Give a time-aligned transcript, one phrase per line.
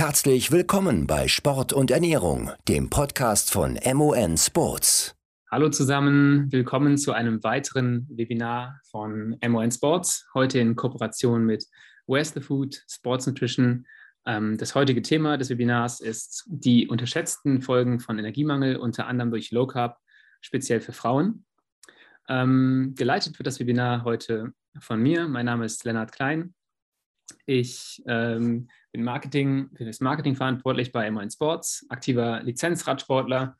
[0.00, 5.14] Herzlich willkommen bei Sport und Ernährung, dem Podcast von MON Sports.
[5.50, 11.66] Hallo zusammen, willkommen zu einem weiteren Webinar von MON Sports, heute in Kooperation mit
[12.06, 13.86] Where's the Food Sports Nutrition.
[14.24, 19.50] Ähm, das heutige Thema des Webinars ist die unterschätzten Folgen von Energiemangel, unter anderem durch
[19.50, 19.98] Low Carb,
[20.40, 21.44] speziell für Frauen.
[22.26, 25.28] Ähm, geleitet wird das Webinar heute von mir.
[25.28, 26.54] Mein Name ist Lennart Klein.
[27.46, 33.56] Ich ähm, bin Marketing, für das Marketing verantwortlich bei M1 Sports, aktiver Lizenzradsportler,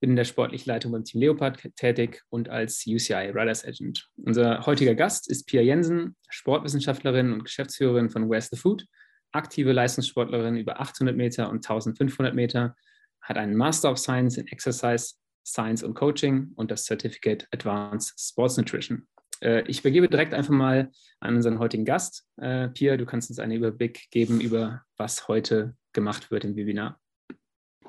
[0.00, 4.08] bin in der sportlichen Leitung beim Team Leopard tätig und als UCI Riders Agent.
[4.16, 8.86] Unser heutiger Gast ist Pia Jensen, Sportwissenschaftlerin und Geschäftsführerin von Where's the Food,
[9.32, 12.76] aktive Leistungssportlerin über 800 Meter und 1500 Meter,
[13.22, 15.14] hat einen Master of Science in Exercise,
[15.46, 19.06] Science und Coaching und das Certificate Advanced Sports Nutrition.
[19.44, 20.90] Äh, ich übergebe direkt einfach mal
[21.20, 22.26] an unseren heutigen Gast.
[22.40, 26.98] Äh, Pia, du kannst uns einen Überblick geben über was heute gemacht wird im Webinar.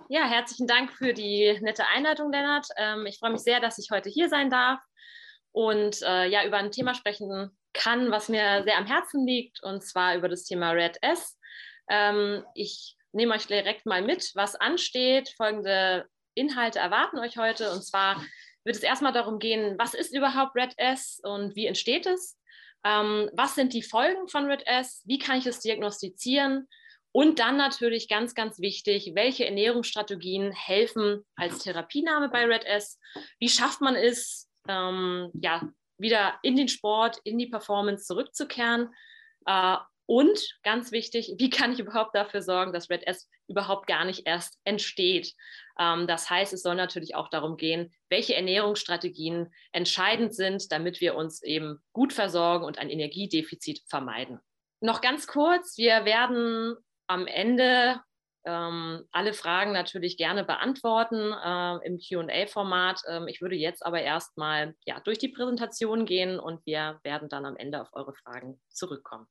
[0.10, 2.68] Ja, herzlichen Dank für die nette Einleitung, Lennart.
[2.78, 4.80] Ähm, ich freue mich sehr, dass ich heute hier sein darf
[5.52, 9.84] und äh, ja über ein Thema sprechen kann, was mir sehr am Herzen liegt, und
[9.84, 11.40] zwar über das Thema Red S.
[11.90, 15.34] Ähm, ich nehme euch direkt mal mit, was ansteht.
[15.38, 18.22] Folgende Inhalte erwarten euch heute, und zwar
[18.66, 22.38] wird es erstmal darum gehen, was ist überhaupt Red S und wie entsteht es?
[22.84, 25.02] Ähm, was sind die Folgen von Red S?
[25.06, 26.68] Wie kann ich es diagnostizieren?
[27.12, 33.00] Und dann natürlich ganz, ganz wichtig, welche Ernährungsstrategien helfen als Therapienahme bei Red S?
[33.40, 35.62] Wie schafft man es, ähm, ja,
[35.98, 38.94] wieder in den Sport, in die Performance zurückzukehren?
[39.46, 44.06] Äh, und ganz wichtig, wie kann ich überhaupt dafür sorgen, dass Red S überhaupt gar
[44.06, 45.34] nicht erst entsteht?
[45.80, 51.16] Ähm, das heißt, es soll natürlich auch darum gehen, welche Ernährungsstrategien entscheidend sind, damit wir
[51.16, 54.40] uns eben gut versorgen und ein Energiedefizit vermeiden.
[54.80, 56.76] Noch ganz kurz, wir werden
[57.08, 58.00] am Ende
[58.46, 63.02] ähm, alle Fragen natürlich gerne beantworten äh, im QA-Format.
[63.08, 67.46] Ähm, ich würde jetzt aber erstmal ja, durch die Präsentation gehen und wir werden dann
[67.46, 69.28] am Ende auf eure Fragen zurückkommen.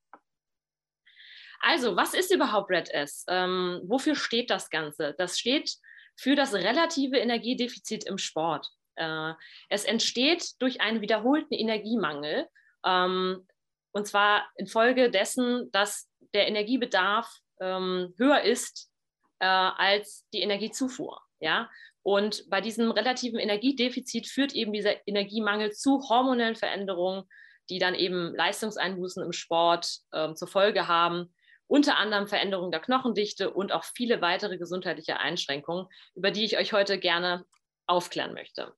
[1.67, 3.25] Also, was ist überhaupt Red S?
[3.27, 5.15] Ähm, wofür steht das Ganze?
[5.17, 5.73] Das steht
[6.15, 8.69] für das relative Energiedefizit im Sport.
[8.97, 9.33] Äh,
[9.71, 12.47] es entsteht durch einen wiederholten Energiemangel.
[12.85, 13.47] Ähm,
[13.93, 18.91] und zwar infolge dessen, dass der Energiebedarf ähm, höher ist
[19.39, 21.19] äh, als die Energiezufuhr.
[21.41, 21.71] Ja?
[22.03, 27.25] Und bei diesem relativen Energiedefizit führt eben dieser Energiemangel zu hormonellen Veränderungen,
[27.71, 31.34] die dann eben Leistungseinbußen im Sport äh, zur Folge haben
[31.67, 36.73] unter anderem Veränderung der Knochendichte und auch viele weitere gesundheitliche Einschränkungen, über die ich euch
[36.73, 37.45] heute gerne
[37.87, 38.75] aufklären möchte.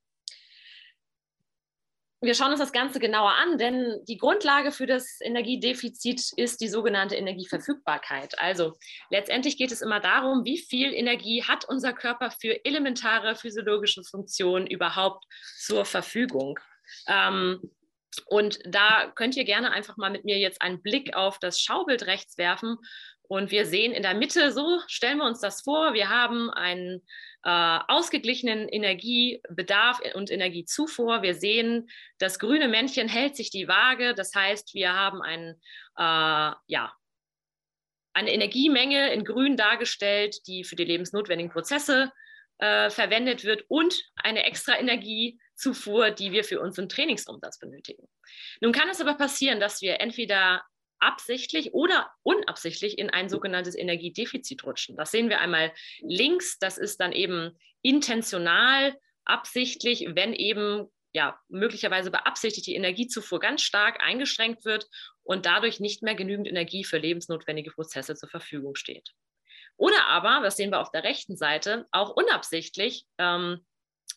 [2.19, 6.67] Wir schauen uns das Ganze genauer an, denn die Grundlage für das Energiedefizit ist die
[6.67, 8.39] sogenannte Energieverfügbarkeit.
[8.39, 8.73] Also
[9.11, 14.65] letztendlich geht es immer darum, wie viel Energie hat unser Körper für elementare physiologische Funktionen
[14.65, 15.25] überhaupt
[15.59, 16.59] zur Verfügung.
[17.07, 17.61] Ähm,
[18.25, 22.07] und da könnt ihr gerne einfach mal mit mir jetzt einen Blick auf das Schaubild
[22.07, 22.77] rechts werfen.
[23.23, 27.01] Und wir sehen in der Mitte, so stellen wir uns das vor, wir haben einen
[27.43, 31.21] äh, ausgeglichenen Energiebedarf und Energiezufuhr.
[31.21, 34.13] Wir sehen, das grüne Männchen hält sich die Waage.
[34.15, 35.55] Das heißt, wir haben einen,
[35.97, 36.93] äh, ja,
[38.13, 42.11] eine Energiemenge in grün dargestellt, die für die lebensnotwendigen Prozesse
[42.59, 44.77] äh, verwendet wird und eine extra
[45.57, 48.07] Energiezufuhr, die wir für unseren Trainingsumsatz benötigen.
[48.61, 50.63] Nun kann es aber passieren, dass wir entweder
[50.99, 54.97] absichtlich oder unabsichtlich in ein sogenanntes Energiedefizit rutschen.
[54.97, 62.11] Das sehen wir einmal links, das ist dann eben intentional, absichtlich, wenn eben ja, möglicherweise
[62.11, 64.87] beabsichtigt die Energiezufuhr ganz stark eingeschränkt wird
[65.23, 69.11] und dadurch nicht mehr genügend Energie für lebensnotwendige Prozesse zur Verfügung steht.
[69.77, 73.65] Oder aber, das sehen wir auf der rechten Seite, auch unabsichtlich, ähm,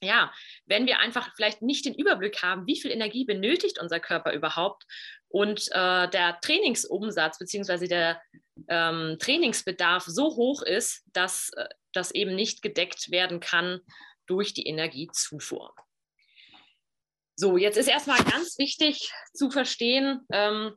[0.01, 0.33] ja,
[0.67, 4.85] wenn wir einfach vielleicht nicht den Überblick haben, wie viel Energie benötigt unser Körper überhaupt
[5.29, 7.87] und äh, der Trainingsumsatz bzw.
[7.87, 8.23] der
[8.69, 13.81] ähm, Trainingsbedarf so hoch ist, dass äh, das eben nicht gedeckt werden kann
[14.27, 15.75] durch die Energiezufuhr.
[17.37, 20.75] So, jetzt ist erstmal ganz wichtig zu verstehen, ähm,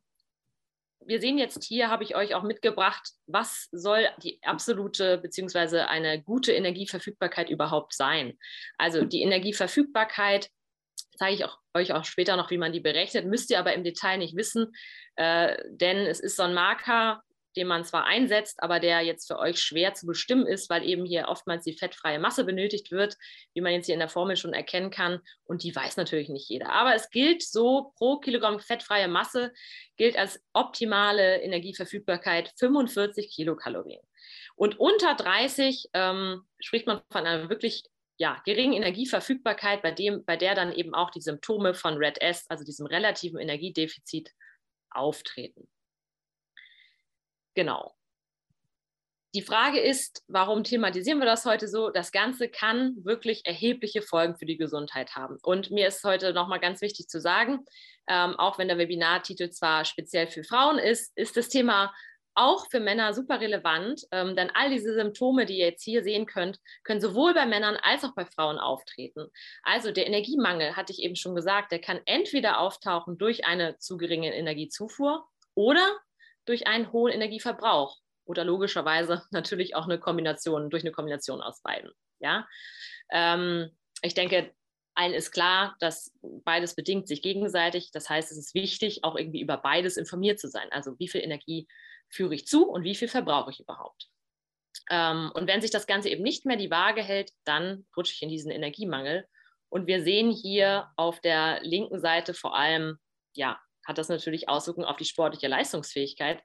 [1.06, 5.80] wir sehen jetzt hier, habe ich euch auch mitgebracht, was soll die absolute bzw.
[5.80, 8.38] eine gute Energieverfügbarkeit überhaupt sein.
[8.78, 10.50] Also die Energieverfügbarkeit
[11.18, 13.84] zeige ich auch, euch auch später noch, wie man die berechnet, müsst ihr aber im
[13.84, 14.74] Detail nicht wissen,
[15.16, 17.24] äh, denn es ist so ein Marker,
[17.56, 21.06] den man zwar einsetzt, aber der jetzt für euch schwer zu bestimmen ist, weil eben
[21.06, 23.18] hier oftmals die fettfreie Masse benötigt wird,
[23.54, 25.20] wie man jetzt hier in der Formel schon erkennen kann.
[25.44, 26.72] Und die weiß natürlich nicht jeder.
[26.72, 29.54] Aber es gilt so, pro Kilogramm fettfreie Masse
[29.98, 34.02] gilt als optimale Energieverfügbarkeit 45 Kilokalorien.
[34.56, 37.84] Und unter 30 ähm, spricht man von einer wirklich
[38.18, 42.46] ja, geringen Energieverfügbarkeit, bei, dem, bei der dann eben auch die Symptome von Red S,
[42.50, 44.32] also diesem relativen Energiedefizit,
[44.92, 45.68] auftreten.
[47.56, 47.94] Genau.
[49.36, 51.90] Die Frage ist, warum thematisieren wir das heute so?
[51.90, 55.40] Das Ganze kann wirklich erhebliche Folgen für die Gesundheit haben.
[55.42, 57.66] Und mir ist heute nochmal ganz wichtig zu sagen,
[58.08, 61.92] ähm, auch wenn der Webinartitel zwar speziell für Frauen ist, ist das Thema
[62.36, 66.26] auch für Männer super relevant, ähm, denn all diese Symptome, die ihr jetzt hier sehen
[66.26, 69.28] könnt, können sowohl bei Männern als auch bei Frauen auftreten.
[69.64, 73.98] Also der Energiemangel, hatte ich eben schon gesagt, der kann entweder auftauchen durch eine zu
[73.98, 75.98] geringe Energiezufuhr oder
[76.45, 81.92] durch einen hohen Energieverbrauch oder logischerweise natürlich auch eine Kombination, durch eine Kombination aus beiden.
[82.19, 82.48] Ja?
[83.12, 84.54] Ähm, ich denke,
[84.95, 87.92] allen ist klar, dass beides bedingt sich gegenseitig.
[87.92, 90.72] Das heißt, es ist wichtig, auch irgendwie über beides informiert zu sein.
[90.72, 91.68] Also wie viel Energie
[92.10, 94.10] führe ich zu und wie viel verbrauche ich überhaupt?
[94.89, 98.22] Ähm, und wenn sich das Ganze eben nicht mehr die Waage hält, dann rutsche ich
[98.22, 99.28] in diesen Energiemangel.
[99.69, 103.00] Und wir sehen hier auf der linken Seite vor allem,
[103.36, 106.42] ja, hat das natürlich Auswirkungen auf die sportliche Leistungsfähigkeit.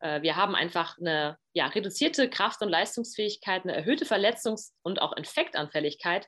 [0.00, 5.16] Äh, wir haben einfach eine ja, reduzierte Kraft- und Leistungsfähigkeit, eine erhöhte Verletzungs- und auch
[5.16, 6.26] Infektanfälligkeit,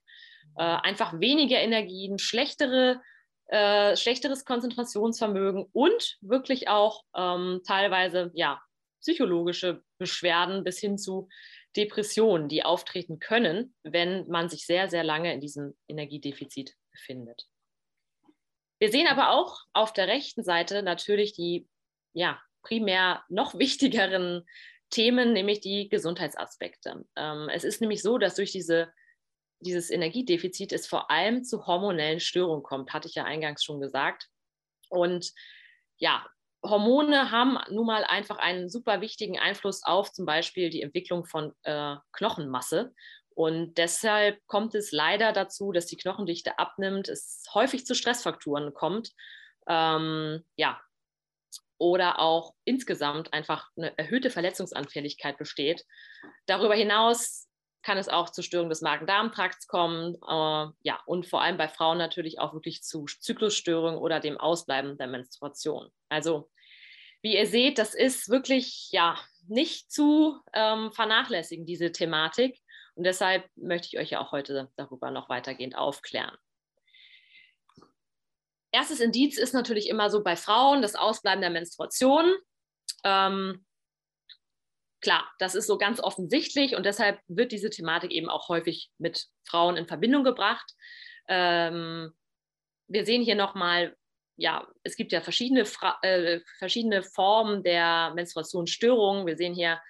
[0.57, 3.01] äh, einfach weniger Energien, schlechtere,
[3.47, 8.61] äh, schlechteres Konzentrationsvermögen und wirklich auch ähm, teilweise ja,
[9.01, 11.29] psychologische Beschwerden bis hin zu
[11.77, 17.47] Depressionen, die auftreten können, wenn man sich sehr, sehr lange in diesem Energiedefizit befindet.
[18.83, 21.69] Wir sehen aber auch auf der rechten Seite natürlich die
[22.15, 24.45] ja, primär noch wichtigeren
[24.91, 27.05] Themen, nämlich die Gesundheitsaspekte.
[27.15, 28.93] Ähm, es ist nämlich so, dass durch diese,
[29.61, 34.27] dieses Energiedefizit es vor allem zu hormonellen Störungen kommt, hatte ich ja eingangs schon gesagt.
[34.89, 35.31] Und
[35.99, 36.27] ja,
[36.65, 41.53] Hormone haben nun mal einfach einen super wichtigen Einfluss auf zum Beispiel die Entwicklung von
[41.63, 42.93] äh, Knochenmasse.
[43.35, 49.11] Und deshalb kommt es leider dazu, dass die Knochendichte abnimmt, es häufig zu Stressfaktoren kommt.
[49.69, 50.81] Ähm, ja,
[51.79, 55.85] oder auch insgesamt einfach eine erhöhte Verletzungsanfälligkeit besteht.
[56.47, 57.49] Darüber hinaus
[57.83, 61.99] kann es auch zu Störungen des Magen-Darm-Trakts kommen, äh, ja, und vor allem bei Frauen
[61.99, 65.91] natürlich auch wirklich zu Zyklusstörungen oder dem Ausbleiben der Menstruation.
[66.09, 66.49] Also,
[67.23, 69.19] wie ihr seht, das ist wirklich, ja,
[69.49, 72.61] nicht zu ähm, vernachlässigen, diese Thematik.
[72.95, 76.37] Und deshalb möchte ich euch ja auch heute darüber noch weitergehend aufklären.
[78.71, 82.35] Erstes Indiz ist natürlich immer so bei Frauen das Ausbleiben der Menstruation.
[83.05, 83.67] Ähm,
[85.03, 89.27] klar, das ist so ganz offensichtlich und deshalb wird diese Thematik eben auch häufig mit
[89.45, 90.73] Frauen in Verbindung gebracht.
[91.29, 92.13] Ähm,
[92.89, 93.97] wir sehen hier nochmal,
[94.37, 95.67] ja, es gibt ja verschiedene,
[96.03, 99.27] äh, verschiedene Formen der Menstruationsstörungen.
[99.27, 99.81] Wir sehen hier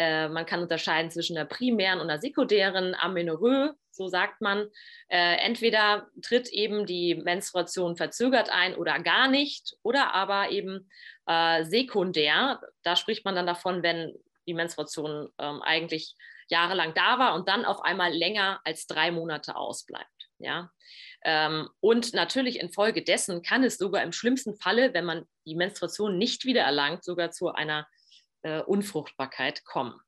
[0.00, 4.66] äh, man kann unterscheiden zwischen der primären und der sekundären Amenorrhoe, so sagt man.
[5.08, 10.88] Äh, entweder tritt eben die Menstruation verzögert ein oder gar nicht, oder aber eben
[11.26, 12.62] äh, sekundär.
[12.82, 14.14] Da spricht man dann davon, wenn
[14.46, 16.16] die Menstruation ähm, eigentlich
[16.48, 20.30] jahrelang da war und dann auf einmal länger als drei Monate ausbleibt.
[20.38, 20.70] Ja?
[21.24, 26.46] Ähm, und natürlich infolgedessen kann es sogar im schlimmsten Falle, wenn man die Menstruation nicht
[26.46, 27.86] wieder erlangt, sogar zu einer
[28.42, 30.00] äh, Unfruchtbarkeit kommen.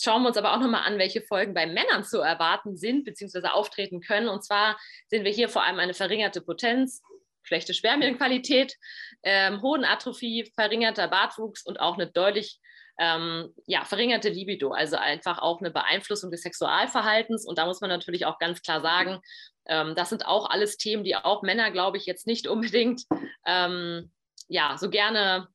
[0.00, 3.48] Schauen wir uns aber auch nochmal an, welche Folgen bei Männern zu erwarten sind bzw.
[3.48, 4.28] auftreten können.
[4.28, 7.02] Und zwar sehen wir hier vor allem eine verringerte Potenz,
[7.42, 8.76] schlechte Spermienqualität,
[9.22, 12.58] ähm, Hodenatrophie, verringerter Bartwuchs und auch eine deutlich
[12.98, 17.46] ähm, ja, verringerte Libido, also einfach auch eine Beeinflussung des Sexualverhaltens.
[17.46, 19.20] Und da muss man natürlich auch ganz klar sagen,
[19.66, 23.02] ähm, das sind auch alles Themen, die auch Männer, glaube ich, jetzt nicht unbedingt
[23.46, 24.10] ähm,
[24.48, 25.48] ja, so gerne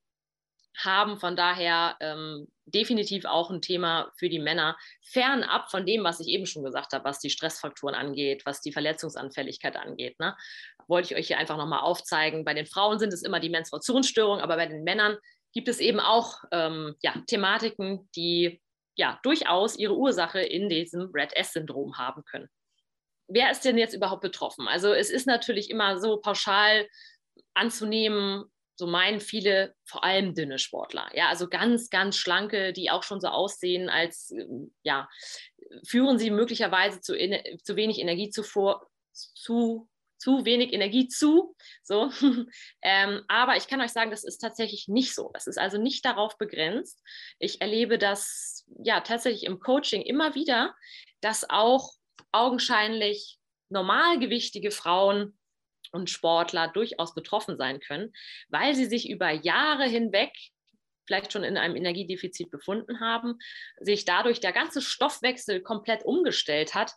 [0.78, 1.18] haben.
[1.20, 6.28] Von daher ähm, definitiv auch ein Thema für die Männer, fernab von dem, was ich
[6.28, 10.20] eben schon gesagt habe, was die Stressfaktoren angeht, was die Verletzungsanfälligkeit angeht.
[10.20, 10.36] Ne?
[10.88, 12.46] Wollte ich euch hier einfach nochmal aufzeigen.
[12.46, 15.18] Bei den Frauen sind es immer die Menstruationsstörungen, aber bei den Männern
[15.54, 18.62] gibt es eben auch ähm, ja, Thematiken, die
[18.96, 22.50] ja durchaus ihre Ursache in diesem Red S-Syndrom haben können.
[23.28, 24.68] Wer ist denn jetzt überhaupt betroffen?
[24.68, 26.88] Also es ist natürlich immer so pauschal
[27.54, 28.46] anzunehmen,
[28.78, 31.10] so meinen viele vor allem dünne Sportler.
[31.14, 35.10] Ja, also ganz, ganz schlanke, die auch schon so aussehen, als ähm, ja,
[35.86, 37.14] führen sie möglicherweise zu,
[37.64, 41.56] zu wenig Energie zuvor, zu, zu wenig Energie zu.
[41.82, 42.12] So.
[42.84, 45.32] ähm, aber ich kann euch sagen, das ist tatsächlich nicht so.
[45.34, 47.02] Das ist also nicht darauf begrenzt.
[47.40, 50.76] Ich erlebe das ja tatsächlich im Coaching immer wieder,
[51.20, 51.94] dass auch
[52.32, 55.38] augenscheinlich normalgewichtige Frauen
[55.92, 58.14] und Sportler durchaus betroffen sein können,
[58.50, 60.32] weil sie sich über Jahre hinweg
[61.08, 63.40] vielleicht schon in einem Energiedefizit befunden haben,
[63.80, 66.94] sich dadurch der ganze Stoffwechsel komplett umgestellt hat,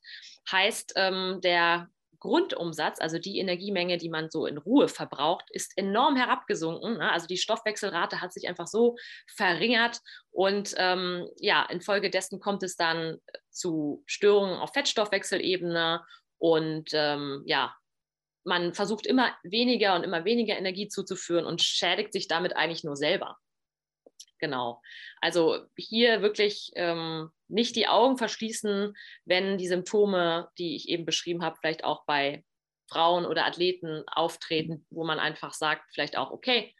[0.50, 1.88] heißt ähm, der
[2.20, 6.98] Grundumsatz, also die Energiemenge, die man so in Ruhe verbraucht, ist enorm herabgesunken.
[6.98, 7.10] Ne?
[7.10, 13.16] Also die Stoffwechselrate hat sich einfach so verringert und ähm, ja, infolgedessen kommt es dann
[13.50, 16.04] zu Störungen auf Fettstoffwechselebene
[16.38, 17.74] und ähm, ja,
[18.44, 22.96] man versucht immer weniger und immer weniger Energie zuzuführen und schädigt sich damit eigentlich nur
[22.96, 23.38] selber.
[24.38, 24.80] Genau.
[25.20, 31.42] Also hier wirklich ähm, nicht die Augen verschließen, wenn die Symptome, die ich eben beschrieben
[31.42, 32.42] habe, vielleicht auch bei
[32.88, 36.74] Frauen oder Athleten auftreten, wo man einfach sagt, vielleicht auch, okay,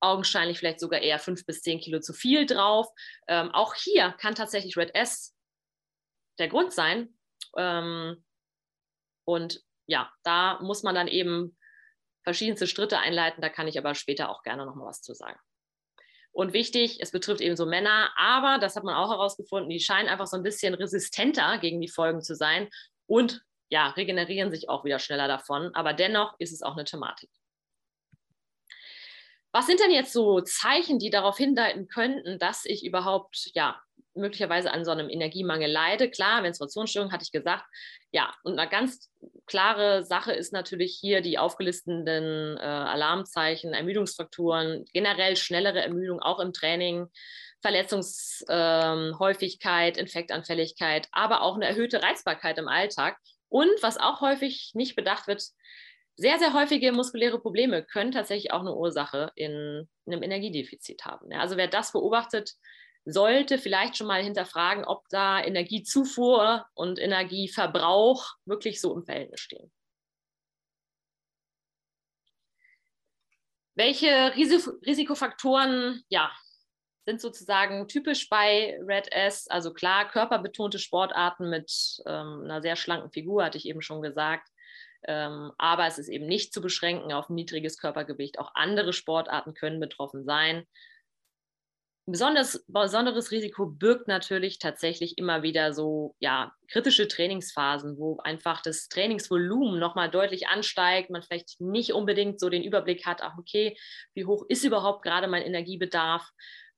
[0.00, 2.88] augenscheinlich vielleicht sogar eher fünf bis zehn Kilo zu viel drauf.
[3.28, 5.36] Ähm, auch hier kann tatsächlich Red S
[6.38, 7.14] der Grund sein.
[7.56, 8.24] Ähm,
[9.26, 11.56] und ja, da muss man dann eben
[12.22, 13.42] verschiedenste Schritte einleiten.
[13.42, 15.38] Da kann ich aber später auch gerne nochmal was zu sagen.
[16.32, 20.08] Und wichtig, es betrifft eben so Männer, aber das hat man auch herausgefunden, die scheinen
[20.08, 22.68] einfach so ein bisschen resistenter gegen die Folgen zu sein
[23.06, 25.74] und ja, regenerieren sich auch wieder schneller davon.
[25.74, 27.30] Aber dennoch ist es auch eine Thematik.
[29.52, 33.82] Was sind denn jetzt so Zeichen, die darauf hindeuten könnten, dass ich überhaupt ja
[34.14, 36.10] möglicherweise an so einem Energiemangel leide?
[36.10, 37.64] Klar, Menstruationsstörung hatte ich gesagt.
[38.12, 39.08] Ja, und eine ganz
[39.46, 46.52] klare Sache ist natürlich hier die aufgelisteten äh, Alarmzeichen, Ermüdungsfaktoren, generell schnellere Ermüdung auch im
[46.52, 47.06] Training,
[47.60, 53.18] Verletzungshäufigkeit, ähm, Infektanfälligkeit, aber auch eine erhöhte Reizbarkeit im Alltag.
[53.48, 55.42] Und was auch häufig nicht bedacht wird,
[56.16, 61.32] sehr, sehr häufige muskuläre Probleme können tatsächlich auch eine Ursache in, in einem Energiedefizit haben.
[61.32, 62.52] Also wer das beobachtet,
[63.04, 69.72] sollte vielleicht schon mal hinterfragen, ob da Energiezufuhr und Energieverbrauch wirklich so im Verhältnis stehen.
[73.74, 76.30] Welche Risikofaktoren ja,
[77.06, 79.48] sind sozusagen typisch bei Red S?
[79.48, 81.72] Also klar, körperbetonte Sportarten mit
[82.06, 84.48] ähm, einer sehr schlanken Figur, hatte ich eben schon gesagt.
[85.04, 88.38] Ähm, aber es ist eben nicht zu beschränken auf niedriges Körpergewicht.
[88.38, 90.66] Auch andere Sportarten können betroffen sein.
[92.10, 98.88] Besonders, besonderes Risiko birgt natürlich tatsächlich immer wieder so ja, kritische Trainingsphasen, wo einfach das
[98.88, 103.76] Trainingsvolumen nochmal deutlich ansteigt, man vielleicht nicht unbedingt so den Überblick hat, ach okay,
[104.14, 106.28] wie hoch ist überhaupt gerade mein Energiebedarf.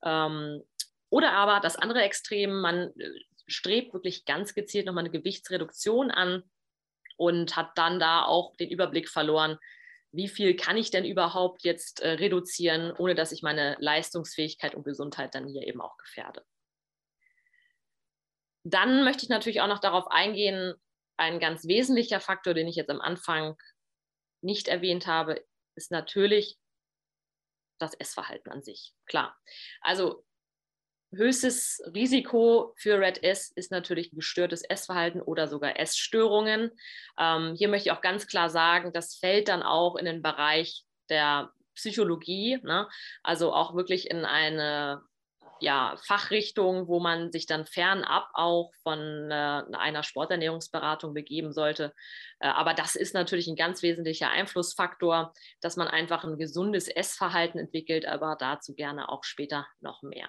[0.05, 0.63] Ähm,
[1.09, 3.11] oder aber das andere Extrem, man äh,
[3.47, 6.43] strebt wirklich ganz gezielt nochmal eine Gewichtsreduktion an
[7.17, 9.59] und hat dann da auch den Überblick verloren,
[10.13, 14.85] wie viel kann ich denn überhaupt jetzt äh, reduzieren, ohne dass ich meine Leistungsfähigkeit und
[14.85, 16.45] Gesundheit dann hier eben auch gefährde.
[18.65, 20.75] Dann möchte ich natürlich auch noch darauf eingehen,
[21.17, 23.57] ein ganz wesentlicher Faktor, den ich jetzt am Anfang
[24.43, 26.59] nicht erwähnt habe, ist natürlich
[27.79, 28.93] das Essverhalten an sich.
[29.07, 29.37] Klar.
[29.81, 30.25] Also
[31.13, 36.71] höchstes Risiko für Red S ist natürlich ein gestörtes Essverhalten oder sogar Essstörungen.
[37.19, 40.85] Ähm, hier möchte ich auch ganz klar sagen, das fällt dann auch in den Bereich
[41.09, 42.89] der Psychologie, ne?
[43.23, 45.03] also auch wirklich in eine
[45.63, 51.95] ja, Fachrichtung, wo man sich dann fernab auch von äh, einer Sporternährungsberatung begeben sollte.
[52.41, 57.61] Äh, aber das ist natürlich ein ganz wesentlicher Einflussfaktor, dass man einfach ein gesundes Essverhalten
[57.61, 60.29] entwickelt, aber dazu gerne auch später noch mehr.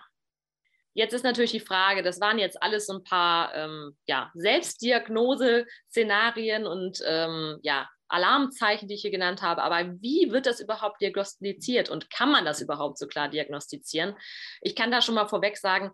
[0.94, 6.68] Jetzt ist natürlich die Frage, das waren jetzt alles so ein paar ähm, ja, Selbstdiagnose-Szenarien
[6.68, 9.64] und ähm, ja, Alarmzeichen, die ich hier genannt habe.
[9.64, 14.16] Aber wie wird das überhaupt diagnostiziert und kann man das überhaupt so klar diagnostizieren?
[14.62, 15.92] Ich kann da schon mal vorweg sagen,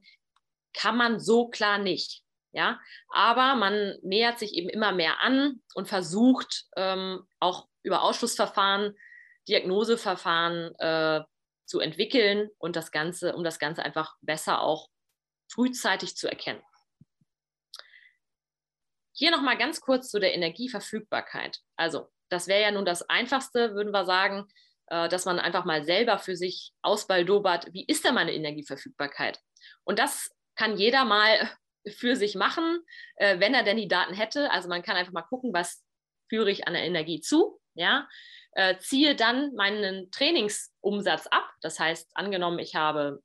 [0.74, 2.24] kann man so klar nicht.
[2.52, 2.80] Ja,
[3.10, 8.96] aber man nähert sich eben immer mehr an und versucht ähm, auch über Ausschlussverfahren,
[9.48, 11.22] Diagnoseverfahren äh,
[11.70, 14.90] zu entwickeln und das Ganze, um das Ganze einfach besser auch
[15.52, 16.62] frühzeitig zu erkennen.
[19.14, 21.60] Hier nochmal ganz kurz zu der Energieverfügbarkeit.
[21.76, 24.48] Also, das wäre ja nun das Einfachste, würden wir sagen,
[24.88, 29.40] äh, dass man einfach mal selber für sich ausbaldobert, wie ist denn meine Energieverfügbarkeit?
[29.84, 31.50] Und das kann jeder mal
[31.88, 32.80] für sich machen,
[33.16, 34.52] äh, wenn er denn die Daten hätte.
[34.52, 35.84] Also man kann einfach mal gucken, was
[36.30, 37.60] führe ich an der Energie zu.
[37.76, 38.08] Ja?
[38.52, 41.50] Äh, ziehe dann meinen Trainingsumsatz ab.
[41.62, 43.22] Das heißt, angenommen, ich habe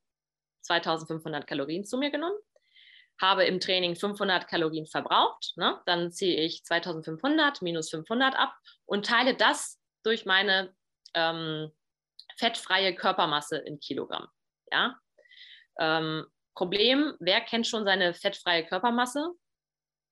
[0.61, 2.37] 2500 Kalorien zu mir genommen,
[3.21, 5.81] habe im Training 500 Kalorien verbraucht, ne?
[5.85, 8.55] dann ziehe ich 2500 minus 500 ab
[8.85, 10.75] und teile das durch meine
[11.13, 11.71] ähm,
[12.37, 14.27] fettfreie Körpermasse in Kilogramm.
[14.71, 14.99] Ja?
[15.79, 19.29] Ähm, Problem, wer kennt schon seine fettfreie Körpermasse?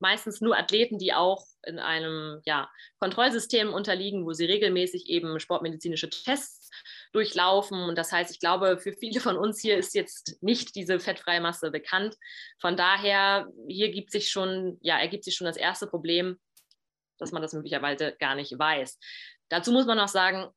[0.03, 2.69] Meistens nur Athleten, die auch in einem ja,
[2.99, 6.69] Kontrollsystem unterliegen, wo sie regelmäßig eben sportmedizinische Tests
[7.13, 7.79] durchlaufen.
[7.83, 11.39] Und das heißt, ich glaube, für viele von uns hier ist jetzt nicht diese fettfreie
[11.39, 12.17] Masse bekannt.
[12.59, 16.37] Von daher, hier gibt sich schon, ja, ergibt sich schon das erste Problem,
[17.17, 18.99] dass man das möglicherweise gar nicht weiß.
[19.49, 20.51] Dazu muss man noch sagen,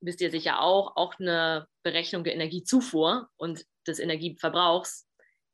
[0.00, 5.09] wisst ihr sicher auch, auch eine Berechnung der Energiezufuhr und des Energieverbrauchs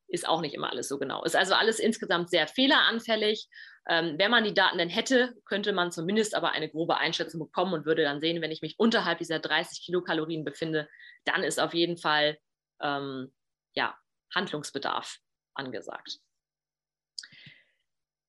[0.09, 1.25] ist auch nicht immer alles so genau.
[1.25, 3.49] Ist also alles insgesamt sehr fehleranfällig.
[3.89, 7.75] Ähm, wenn man die Daten denn hätte, könnte man zumindest aber eine grobe Einschätzung bekommen
[7.75, 10.89] und würde dann sehen, wenn ich mich unterhalb dieser 30 Kilokalorien befinde,
[11.25, 12.39] dann ist auf jeden Fall
[12.81, 13.33] ähm,
[13.75, 13.97] ja,
[14.35, 15.19] Handlungsbedarf
[15.55, 16.19] angesagt.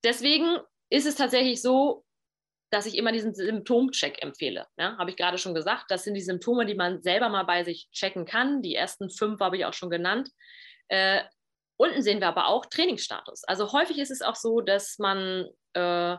[0.03, 2.05] Deswegen ist es tatsächlich so,
[2.69, 4.67] dass ich immer diesen Symptomcheck empfehle.
[4.77, 5.85] Ja, habe ich gerade schon gesagt.
[5.89, 8.61] Das sind die Symptome, die man selber mal bei sich checken kann.
[8.61, 10.29] Die ersten fünf habe ich auch schon genannt.
[10.89, 11.21] Äh,
[11.77, 13.43] unten sehen wir aber auch Trainingsstatus.
[13.43, 16.17] Also häufig ist es auch so, dass man äh,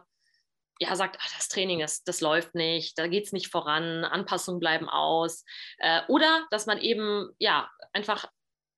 [0.80, 4.60] ja sagt, ach, das Training, das, das läuft nicht, da geht es nicht voran, Anpassungen
[4.60, 5.44] bleiben aus.
[5.78, 8.26] Äh, oder dass man eben ja einfach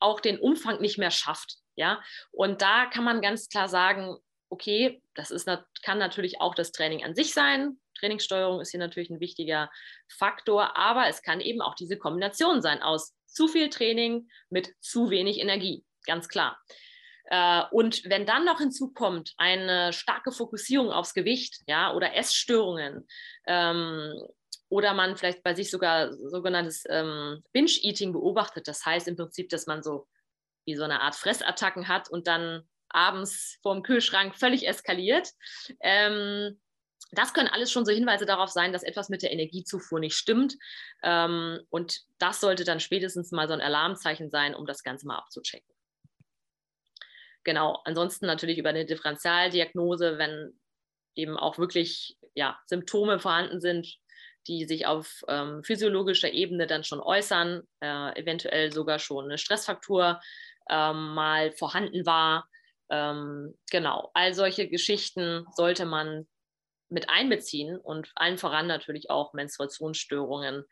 [0.00, 1.56] auch den Umfang nicht mehr schafft.
[1.76, 4.16] Ja, und da kann man ganz klar sagen,
[4.50, 5.48] okay, das ist,
[5.82, 7.80] kann natürlich auch das Training an sich sein.
[7.98, 9.70] Trainingssteuerung ist hier natürlich ein wichtiger
[10.08, 15.10] Faktor, aber es kann eben auch diese Kombination sein aus zu viel Training mit zu
[15.10, 16.60] wenig Energie, ganz klar.
[17.24, 23.06] Äh, und wenn dann noch hinzukommt eine starke Fokussierung aufs Gewicht, ja, oder Essstörungen,
[23.46, 24.14] ähm,
[24.68, 29.66] oder man vielleicht bei sich sogar sogenanntes ähm, Binge-Eating beobachtet, das heißt im Prinzip, dass
[29.66, 30.06] man so
[30.64, 35.28] wie so eine Art Fressattacken hat und dann abends vorm Kühlschrank völlig eskaliert.
[35.80, 36.60] Ähm,
[37.12, 40.56] das können alles schon so Hinweise darauf sein, dass etwas mit der Energiezufuhr nicht stimmt.
[41.02, 45.18] Ähm, und das sollte dann spätestens mal so ein Alarmzeichen sein, um das Ganze mal
[45.18, 45.74] abzuchecken.
[47.44, 50.58] Genau, ansonsten natürlich über eine Differentialdiagnose, wenn
[51.14, 53.96] eben auch wirklich ja, Symptome vorhanden sind,
[54.46, 60.20] die sich auf ähm, physiologischer Ebene dann schon äußern, äh, eventuell sogar schon eine Stressfaktur
[60.70, 62.48] ähm, mal vorhanden war,
[62.90, 66.26] ähm, genau, all solche Geschichten sollte man
[66.88, 70.64] mit einbeziehen und allen voran natürlich auch Menstruationsstörungen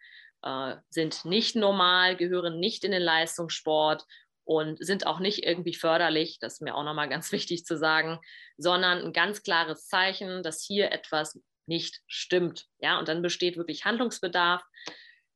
[0.42, 4.04] äh, sind nicht normal, gehören nicht in den Leistungssport
[4.48, 8.18] und sind auch nicht irgendwie förderlich, das ist mir auch nochmal ganz wichtig zu sagen,
[8.56, 12.64] sondern ein ganz klares Zeichen, dass hier etwas nicht stimmt.
[12.78, 14.62] Ja, und dann besteht wirklich Handlungsbedarf.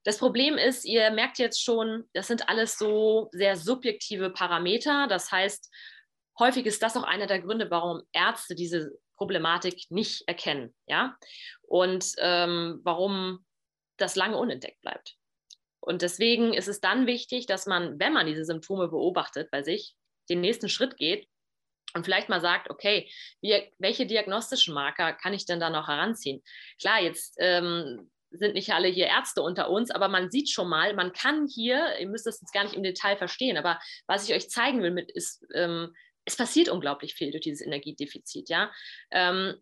[0.02, 5.06] Das Problem ist, ihr merkt jetzt schon, das sind alles so sehr subjektive Parameter.
[5.08, 5.70] Das heißt,
[6.38, 11.16] häufig ist das auch einer der Gründe, warum Ärzte diese Problematik nicht erkennen, ja,
[11.60, 13.44] und ähm, warum
[13.98, 15.16] das lange unentdeckt bleibt.
[15.84, 19.94] Und deswegen ist es dann wichtig, dass man, wenn man diese Symptome beobachtet bei sich,
[20.30, 21.26] den nächsten Schritt geht
[21.94, 26.40] und vielleicht mal sagt, okay, wie, welche diagnostischen Marker kann ich denn da noch heranziehen?
[26.80, 30.94] Klar, jetzt ähm, sind nicht alle hier Ärzte unter uns, aber man sieht schon mal,
[30.94, 34.34] man kann hier, ihr müsst das jetzt gar nicht im Detail verstehen, aber was ich
[34.34, 38.72] euch zeigen will mit, ist, ähm, es passiert unglaublich viel durch dieses Energiedefizit, ja.
[39.10, 39.56] Ähm,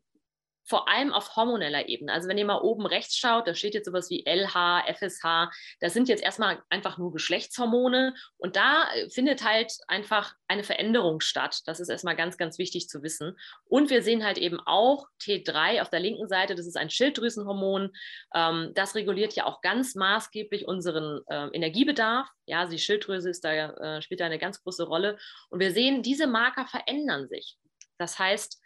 [0.70, 2.12] vor allem auf hormoneller Ebene.
[2.12, 5.50] Also wenn ihr mal oben rechts schaut, da steht jetzt sowas wie LH, FSH.
[5.80, 11.20] Das sind jetzt erstmal einfach nur Geschlechtshormone und da äh, findet halt einfach eine Veränderung
[11.20, 11.62] statt.
[11.66, 13.37] Das ist erstmal ganz, ganz wichtig zu wissen.
[13.64, 17.90] Und wir sehen halt eben auch T3 auf der linken Seite, das ist ein Schilddrüsenhormon.
[18.33, 22.28] Ähm, das reguliert ja auch ganz maßgeblich unseren äh, Energiebedarf.
[22.46, 25.18] Ja, die Schilddrüse ist da, äh, spielt da eine ganz große Rolle.
[25.48, 27.59] Und wir sehen, diese Marker verändern sich.
[27.98, 28.61] Das heißt,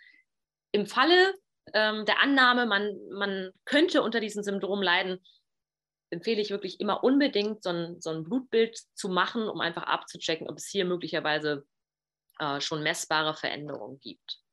[0.73, 1.35] im Falle
[1.75, 5.21] ähm, der Annahme, man, man könnte unter diesem Syndrom leiden,
[6.11, 10.49] empfehle ich wirklich immer unbedingt so ein, so ein Blutbild zu machen, um einfach abzuchecken,
[10.49, 11.67] ob es hier möglicherweise
[12.39, 14.44] äh, schon messbare Veränderungen gibt.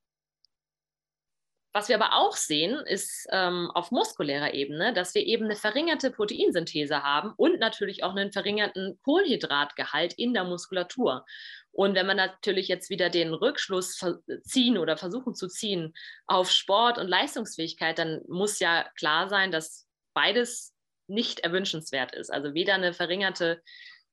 [1.73, 6.11] Was wir aber auch sehen, ist ähm, auf muskulärer Ebene, dass wir eben eine verringerte
[6.11, 11.25] Proteinsynthese haben und natürlich auch einen verringerten Kohlenhydratgehalt in der Muskulatur.
[11.71, 14.03] Und wenn wir natürlich jetzt wieder den Rückschluss
[14.43, 15.93] ziehen oder versuchen zu ziehen
[16.27, 20.73] auf Sport und Leistungsfähigkeit, dann muss ja klar sein, dass beides
[21.07, 22.29] nicht erwünschenswert ist.
[22.29, 23.61] Also weder eine verringerte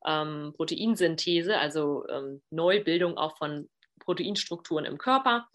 [0.07, 3.69] ähm, Proteinsynthese, also ähm, Neubildung auch von
[3.99, 5.49] Proteinstrukturen im Körper,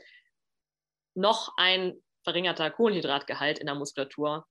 [1.15, 4.45] noch ein verringerter Kohlenhydratgehalt in der Muskulatur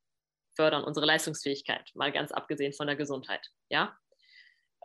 [0.54, 3.46] fördern unsere Leistungsfähigkeit, mal ganz abgesehen von der Gesundheit.
[3.70, 3.96] Ja?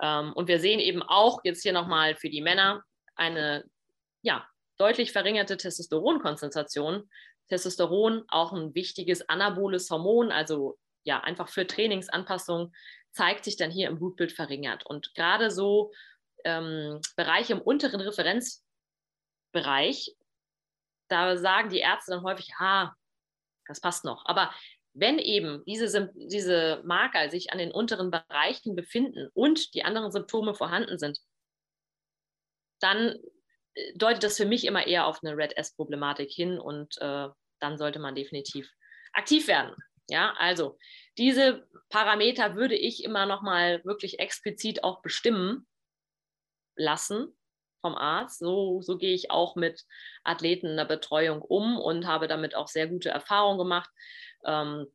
[0.02, 2.84] Ähm, und wir sehen eben auch jetzt hier nochmal für die Männer
[3.16, 3.66] eine
[4.22, 7.10] ja, deutlich verringerte Testosteronkonzentration.
[7.50, 12.74] Testosteron auch ein wichtiges anaboles Hormon, also ja, einfach für Trainingsanpassung,
[13.12, 14.86] zeigt sich dann hier im Blutbild verringert.
[14.86, 15.92] Und gerade so
[16.44, 20.16] ähm, Bereiche im unteren Referenzbereich
[21.10, 22.94] da sagen die Ärzte dann häufig, ah,
[23.68, 24.26] das passt noch.
[24.26, 24.54] Aber
[24.94, 30.56] wenn eben diese, diese Marker sich an den unteren Bereichen befinden und die anderen Symptome
[30.56, 31.20] vorhanden sind,
[32.80, 33.20] dann
[33.76, 37.28] äh, deutet das für mich immer eher auf eine Red S-Problematik hin und äh,
[37.60, 38.72] dann sollte man definitiv
[39.14, 39.76] aktiv werden.
[40.10, 40.78] Ja, also
[41.18, 45.68] diese Parameter würde ich immer noch mal wirklich explizit auch bestimmen
[46.76, 47.38] lassen
[47.82, 48.40] vom Arzt.
[48.40, 49.84] So, so gehe ich auch mit
[50.24, 53.90] Athleten in der Betreuung um und habe damit auch sehr gute Erfahrungen gemacht.
[54.46, 54.88] Ähm,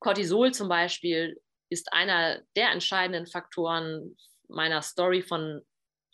[0.00, 4.16] Cortisol zum Beispiel ist einer der entscheidenden Faktoren
[4.48, 5.62] meiner Story von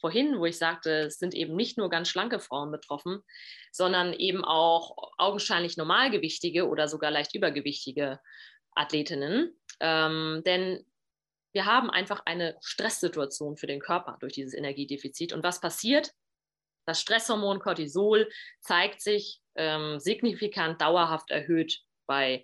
[0.01, 3.23] vorhin, wo ich sagte, es sind eben nicht nur ganz schlanke Frauen betroffen,
[3.71, 8.19] sondern eben auch augenscheinlich normalgewichtige oder sogar leicht übergewichtige
[8.75, 9.57] Athletinnen.
[9.81, 10.85] Ähm, denn
[11.53, 15.33] wir haben einfach eine Stresssituation für den Körper durch dieses Energiedefizit.
[15.33, 16.13] Und was passiert?
[16.87, 18.29] Das Stresshormon Cortisol
[18.61, 22.43] zeigt sich ähm, signifikant dauerhaft erhöht bei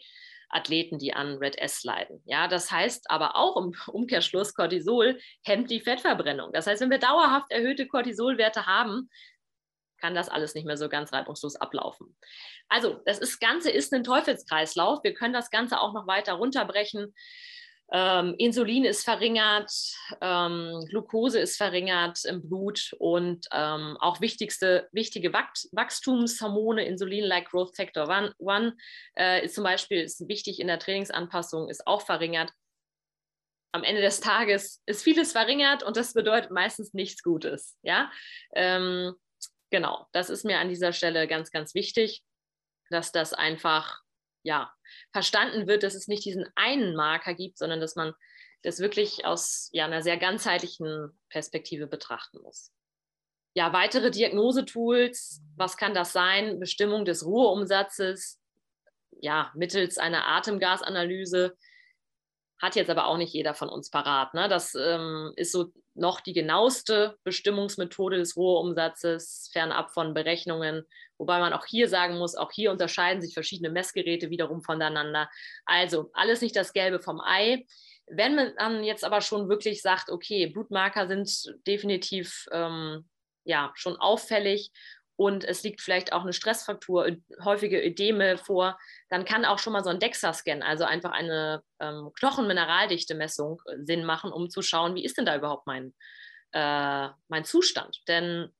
[0.50, 2.22] Athleten, die an Red S leiden.
[2.24, 6.52] Ja, das heißt aber auch im Umkehrschluss, Cortisol hemmt die Fettverbrennung.
[6.52, 9.10] Das heißt, wenn wir dauerhaft erhöhte Cortisolwerte haben,
[10.00, 12.16] kann das alles nicht mehr so ganz reibungslos ablaufen.
[12.68, 15.02] Also, das ist, Ganze ist ein Teufelskreislauf.
[15.02, 17.14] Wir können das Ganze auch noch weiter runterbrechen.
[17.90, 19.72] Ähm, Insulin ist verringert,
[20.20, 27.74] ähm, Glucose ist verringert im Blut und ähm, auch wichtigste, wichtige Wach Wachstumshormone, Insulin-like Growth
[27.74, 28.74] Factor 1,
[29.18, 32.52] äh, ist zum Beispiel ist wichtig in der Trainingsanpassung, ist auch verringert.
[33.72, 37.78] Am Ende des Tages ist vieles verringert und das bedeutet meistens nichts Gutes.
[37.82, 38.10] Ja,
[38.54, 39.14] ähm,
[39.70, 42.22] genau, das ist mir an dieser Stelle ganz, ganz wichtig,
[42.90, 44.02] dass das einfach
[44.42, 44.72] ja,
[45.12, 48.14] verstanden wird, dass es nicht diesen einen Marker gibt, sondern dass man
[48.62, 52.72] das wirklich aus ja, einer sehr ganzheitlichen Perspektive betrachten muss.
[53.54, 56.60] Ja, weitere Diagnosetools, was kann das sein?
[56.60, 58.40] Bestimmung des Ruheumsatzes,
[59.20, 61.56] ja, mittels einer Atemgasanalyse,
[62.60, 64.34] hat jetzt aber auch nicht jeder von uns parat.
[64.34, 64.48] Ne?
[64.48, 70.84] Das ähm, ist so noch die genaueste Bestimmungsmethode des Rohrumsatzes, fernab von Berechnungen.
[71.18, 75.28] Wobei man auch hier sagen muss, auch hier unterscheiden sich verschiedene Messgeräte wiederum voneinander.
[75.66, 77.66] Also alles nicht das Gelbe vom Ei.
[78.06, 81.30] Wenn man dann jetzt aber schon wirklich sagt, okay, Blutmarker sind
[81.66, 83.08] definitiv ähm,
[83.44, 84.72] ja, schon auffällig
[85.18, 88.78] und es liegt vielleicht auch eine Stressfraktur, häufige Ödeme vor,
[89.08, 94.04] dann kann auch schon mal so ein DEXA-Scan, also einfach eine ähm, Knochenmineraldichte-Messung äh, Sinn
[94.04, 95.92] machen, um zu schauen, wie ist denn da überhaupt mein,
[96.52, 98.00] äh, mein Zustand.
[98.06, 98.54] Denn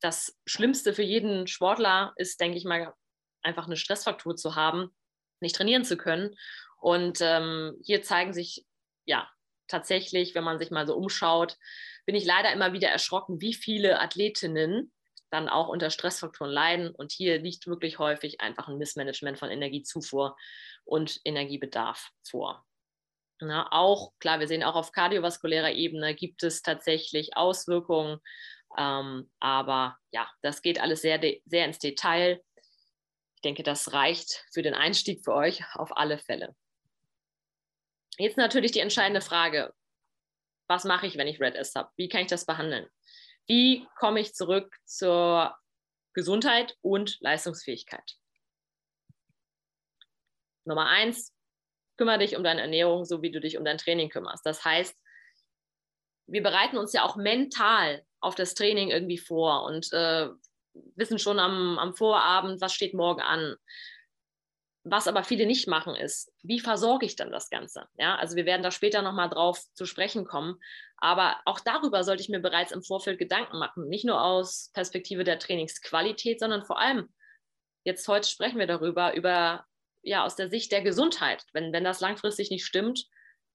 [0.00, 2.92] das Schlimmste für jeden Sportler ist, denke ich mal,
[3.40, 4.94] einfach eine Stressfraktur zu haben,
[5.40, 6.36] nicht trainieren zu können.
[6.82, 8.66] Und ähm, hier zeigen sich
[9.06, 9.26] ja
[9.68, 11.56] tatsächlich, wenn man sich mal so umschaut,
[12.04, 14.92] bin ich leider immer wieder erschrocken, wie viele Athletinnen
[15.30, 16.90] dann auch unter Stressfaktoren leiden.
[16.94, 20.36] Und hier liegt wirklich häufig einfach ein Missmanagement von Energiezufuhr
[20.84, 22.64] und Energiebedarf vor.
[23.40, 28.18] Na, auch, klar, wir sehen auch auf kardiovaskulärer Ebene gibt es tatsächlich Auswirkungen,
[28.76, 32.42] ähm, aber ja, das geht alles sehr, sehr ins Detail.
[33.36, 36.56] Ich denke, das reicht für den Einstieg für euch auf alle Fälle.
[38.18, 39.72] Jetzt natürlich die entscheidende Frage,
[40.66, 41.90] was mache ich, wenn ich Red S habe?
[41.96, 42.88] Wie kann ich das behandeln?
[43.48, 45.56] Wie komme ich zurück zur
[46.12, 48.16] Gesundheit und Leistungsfähigkeit?
[50.64, 51.34] Nummer eins,
[51.96, 54.44] kümmere dich um deine Ernährung, so wie du dich um dein Training kümmerst.
[54.44, 54.94] Das heißt,
[56.26, 60.28] wir bereiten uns ja auch mental auf das Training irgendwie vor und äh,
[60.94, 63.56] wissen schon am, am Vorabend, was steht morgen an.
[64.84, 67.86] Was aber viele nicht machen, ist, wie versorge ich dann das Ganze?
[67.98, 70.58] Ja, also wir werden da später nochmal drauf zu sprechen kommen.
[70.96, 73.88] Aber auch darüber sollte ich mir bereits im Vorfeld Gedanken machen.
[73.88, 77.08] Nicht nur aus Perspektive der Trainingsqualität, sondern vor allem,
[77.84, 79.64] jetzt heute sprechen wir darüber, über,
[80.02, 81.44] ja, aus der Sicht der Gesundheit.
[81.52, 83.04] Wenn, wenn das langfristig nicht stimmt,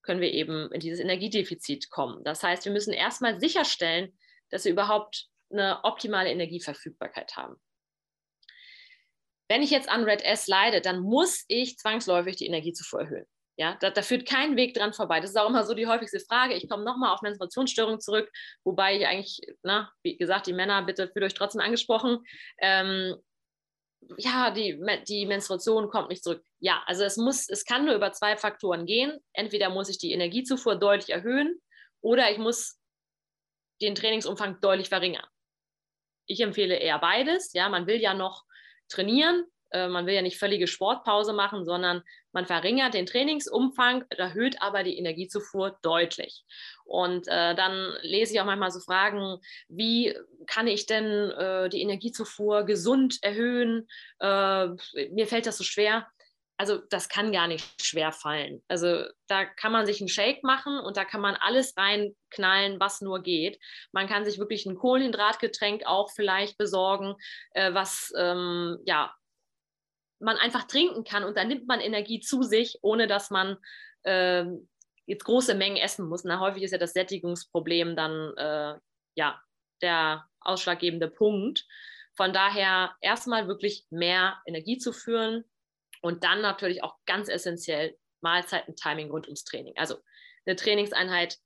[0.04, 2.24] können wir eben in dieses Energiedefizit kommen.
[2.24, 4.18] Das heißt, wir müssen erstmal sicherstellen,
[4.50, 7.56] dass wir überhaupt eine optimale Energieverfügbarkeit haben.
[9.50, 13.26] Wenn ich jetzt an Red S leide, dann muss ich zwangsläufig die Energiezufuhr erhöhen.
[13.56, 15.20] Ja, da, da, führt kein Weg dran vorbei.
[15.20, 16.56] Das ist auch immer so die häufigste Frage.
[16.56, 18.32] Ich komme nochmal auf Menstruationsstörungen zurück,
[18.64, 22.24] wobei ich eigentlich, na, wie gesagt, die Männer, bitte fühlt euch trotzdem angesprochen.
[22.58, 23.16] Ähm,
[24.18, 26.44] ja, die, die Menstruation kommt nicht zurück.
[26.60, 29.20] Ja, also es muss, es kann nur über zwei Faktoren gehen.
[29.34, 31.62] Entweder muss ich die Energiezufuhr deutlich erhöhen
[32.02, 32.80] oder ich muss
[33.82, 35.26] den Trainingsumfang deutlich verringern.
[36.26, 37.54] Ich empfehle eher beides.
[37.54, 38.46] Ja, man will ja noch
[38.89, 39.46] trainieren.
[39.72, 44.84] Äh, man will ja nicht völlige Sportpause machen, sondern man verringert den Trainingsumfang, erhöht aber
[44.84, 46.46] die Energiezufuhr deutlich.
[46.86, 50.15] Und äh, dann lese ich auch manchmal so Fragen, wie
[50.48, 53.88] kann ich denn äh, die Energiezufuhr gesund erhöhen?
[54.19, 54.67] Äh,
[55.12, 56.08] mir fällt das so schwer.
[56.58, 58.63] Also das kann gar nicht schwer fallen.
[58.68, 63.02] Also da kann man sich einen Shake machen und da kann man alles reinknallen, was
[63.02, 63.60] nur geht.
[63.92, 67.16] Man kann sich wirklich ein Kohlenhydratgetränk auch vielleicht besorgen,
[67.52, 69.13] äh, was ähm, ja
[70.20, 73.58] man einfach trinken kann und dann nimmt man Energie zu sich, ohne dass man
[74.04, 74.46] äh,
[75.06, 76.24] jetzt große Mengen essen muss.
[76.24, 78.80] Na, häufig ist ja das Sättigungsproblem dann äh,
[79.16, 79.42] ja
[79.82, 81.66] der ausschlaggebende Punkt.
[82.16, 85.44] Von daher erstmal wirklich mehr Energie zu führen,
[86.04, 89.74] und dann natürlich auch ganz essentiell Mahlzeiten-Timing rund ums Training.
[89.78, 89.98] Also
[90.46, 91.38] eine Trainingseinheit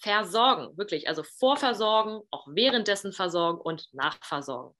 [0.00, 4.76] versorgen, wirklich, also vorversorgen, auch währenddessen versorgen und nachversorgen.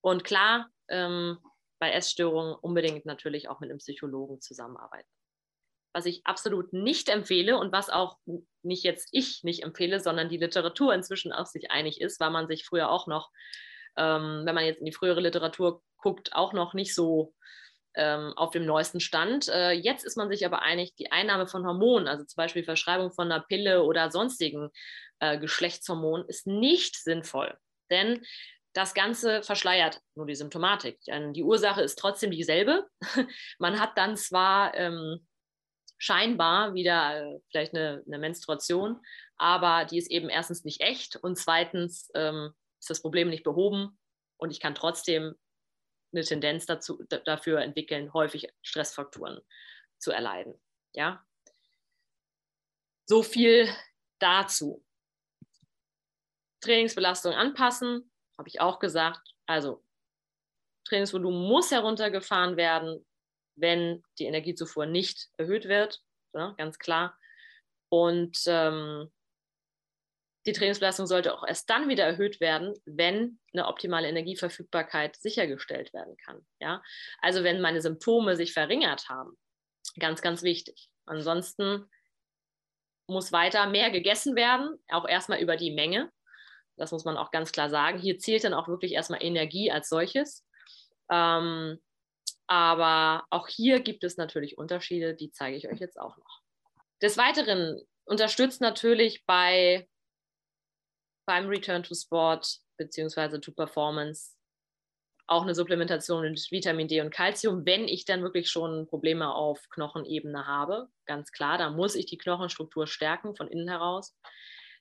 [0.00, 1.38] Und klar, ähm,
[1.78, 5.08] bei Essstörungen unbedingt natürlich auch mit einem Psychologen zusammenarbeiten.
[5.92, 8.18] Was ich absolut nicht empfehle und was auch
[8.62, 12.48] nicht jetzt ich nicht empfehle, sondern die Literatur inzwischen auch sich einig ist, weil man
[12.48, 13.30] sich früher auch noch,
[13.96, 17.34] ähm, wenn man jetzt in die frühere Literatur guckt, auch noch nicht so
[17.96, 19.48] ähm, auf dem neuesten Stand.
[19.48, 23.12] Äh, jetzt ist man sich aber einig, die Einnahme von Hormonen, also zum Beispiel Verschreibung
[23.12, 24.70] von einer Pille oder sonstigen
[25.20, 27.56] äh, Geschlechtshormonen, ist nicht sinnvoll.
[27.90, 28.24] Denn
[28.72, 30.98] das Ganze verschleiert nur die Symptomatik.
[31.06, 32.86] Die Ursache ist trotzdem dieselbe.
[33.58, 35.26] man hat dann zwar ähm,
[35.98, 39.00] scheinbar wieder äh, vielleicht eine, eine, Menstruation,
[39.36, 43.98] aber die ist eben erstens nicht echt und zweitens ähm, ist das Problem nicht behoben
[44.36, 45.34] und ich kann trotzdem
[46.16, 49.40] eine Tendenz dazu, dafür entwickeln, häufig Stressfaktoren
[49.98, 50.60] zu erleiden.
[50.94, 51.24] Ja?
[53.06, 53.68] So viel
[54.18, 54.84] dazu.
[56.62, 59.34] Trainingsbelastung anpassen, habe ich auch gesagt.
[59.46, 59.84] Also
[60.88, 63.06] Trainingsvolumen muss heruntergefahren werden,
[63.56, 66.02] wenn die Energiezufuhr nicht erhöht wird,
[66.34, 67.18] ja, ganz klar.
[67.88, 69.10] Und ähm,
[70.46, 76.16] die Trainingsbelastung sollte auch erst dann wieder erhöht werden, wenn eine optimale Energieverfügbarkeit sichergestellt werden
[76.16, 76.46] kann.
[76.60, 76.82] Ja?
[77.20, 79.36] Also wenn meine Symptome sich verringert haben,
[79.98, 80.88] ganz, ganz wichtig.
[81.04, 81.90] Ansonsten
[83.08, 86.10] muss weiter mehr gegessen werden, auch erstmal über die Menge.
[86.76, 87.98] Das muss man auch ganz klar sagen.
[87.98, 90.46] Hier zählt dann auch wirklich erstmal Energie als solches.
[91.10, 91.80] Ähm,
[92.46, 96.42] aber auch hier gibt es natürlich Unterschiede, die zeige ich euch jetzt auch noch.
[97.02, 99.88] Des Weiteren unterstützt natürlich bei
[101.26, 104.36] beim Return to Sport beziehungsweise to Performance
[105.28, 109.68] auch eine Supplementation mit Vitamin D und Calcium, wenn ich dann wirklich schon Probleme auf
[109.70, 110.88] Knochenebene habe.
[111.04, 114.16] Ganz klar, da muss ich die Knochenstruktur stärken von innen heraus.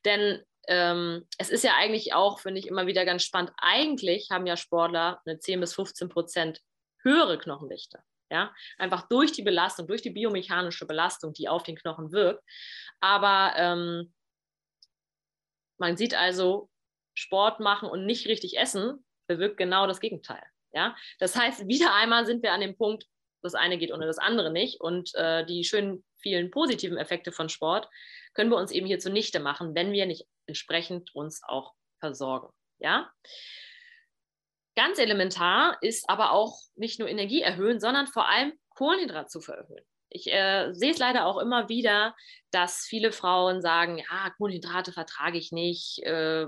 [0.06, 3.54] Denn ähm, es ist ja eigentlich auch, finde ich, immer wieder ganz spannend.
[3.58, 6.62] Eigentlich haben ja Sportler eine 10 bis 15 Prozent
[7.02, 8.04] höhere Knochendichte.
[8.32, 12.44] Ja, einfach durch die Belastung, durch die biomechanische Belastung, die auf den Knochen wirkt.
[13.00, 14.14] Aber ähm,
[15.78, 16.70] man sieht also,
[17.16, 20.44] Sport machen und nicht richtig essen bewirkt genau das Gegenteil.
[20.74, 20.96] Ja?
[21.20, 23.06] Das heißt, wieder einmal sind wir an dem Punkt,
[23.42, 24.82] das eine geht ohne das andere nicht.
[24.82, 27.88] Und äh, die schönen vielen positiven Effekte von Sport
[28.34, 32.50] können wir uns eben hier zunichte machen, wenn wir nicht entsprechend uns auch versorgen.
[32.80, 33.10] Ja?
[34.76, 39.86] Ganz elementar ist aber auch nicht nur Energie erhöhen, sondern vor allem Kohlenhydratzufuhr erhöhen.
[40.16, 42.16] Ich äh, sehe es leider auch immer wieder,
[42.50, 46.02] dass viele Frauen sagen, ja, Kohlenhydrate vertrage ich nicht.
[46.04, 46.48] Äh,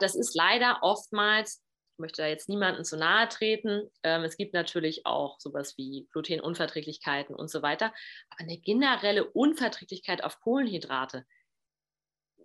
[0.00, 4.54] das ist leider oftmals, ich möchte da jetzt niemandem zu nahe treten, ähm, es gibt
[4.54, 7.92] natürlich auch sowas wie Glutenunverträglichkeiten und so weiter,
[8.30, 11.26] aber eine generelle Unverträglichkeit auf Kohlenhydrate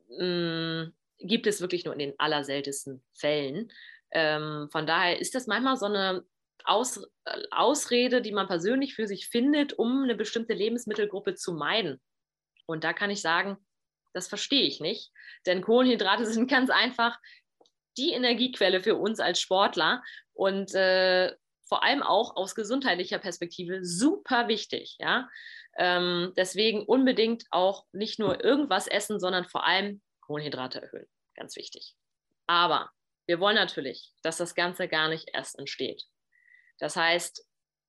[0.10, 3.72] mh, mm, gibt es wirklich nur in den allerseltensten Fällen.
[4.12, 6.26] Ähm, von daher ist das manchmal so eine
[6.66, 12.02] aus, äh, Ausrede, die man persönlich für sich findet, um eine bestimmte Lebensmittelgruppe zu meiden.
[12.66, 13.58] Und da kann ich sagen,
[14.14, 15.12] das verstehe ich nicht,
[15.46, 17.18] denn Kohlenhydrate sind ganz einfach
[17.98, 21.34] die Energiequelle für uns als Sportler und äh,
[21.68, 24.98] vor allem auch aus gesundheitlicher Perspektive super wichtig.
[25.00, 25.30] Ja?
[25.78, 31.08] Ähm, deswegen unbedingt auch nicht nur irgendwas essen, sondern vor allem Kohlenhydrate erhöhen.
[31.36, 31.96] Ganz wichtig.
[32.48, 32.92] Aber
[33.28, 36.04] wir wollen natürlich, dass das Ganze gar nicht erst entsteht.
[36.80, 37.46] Das heißt,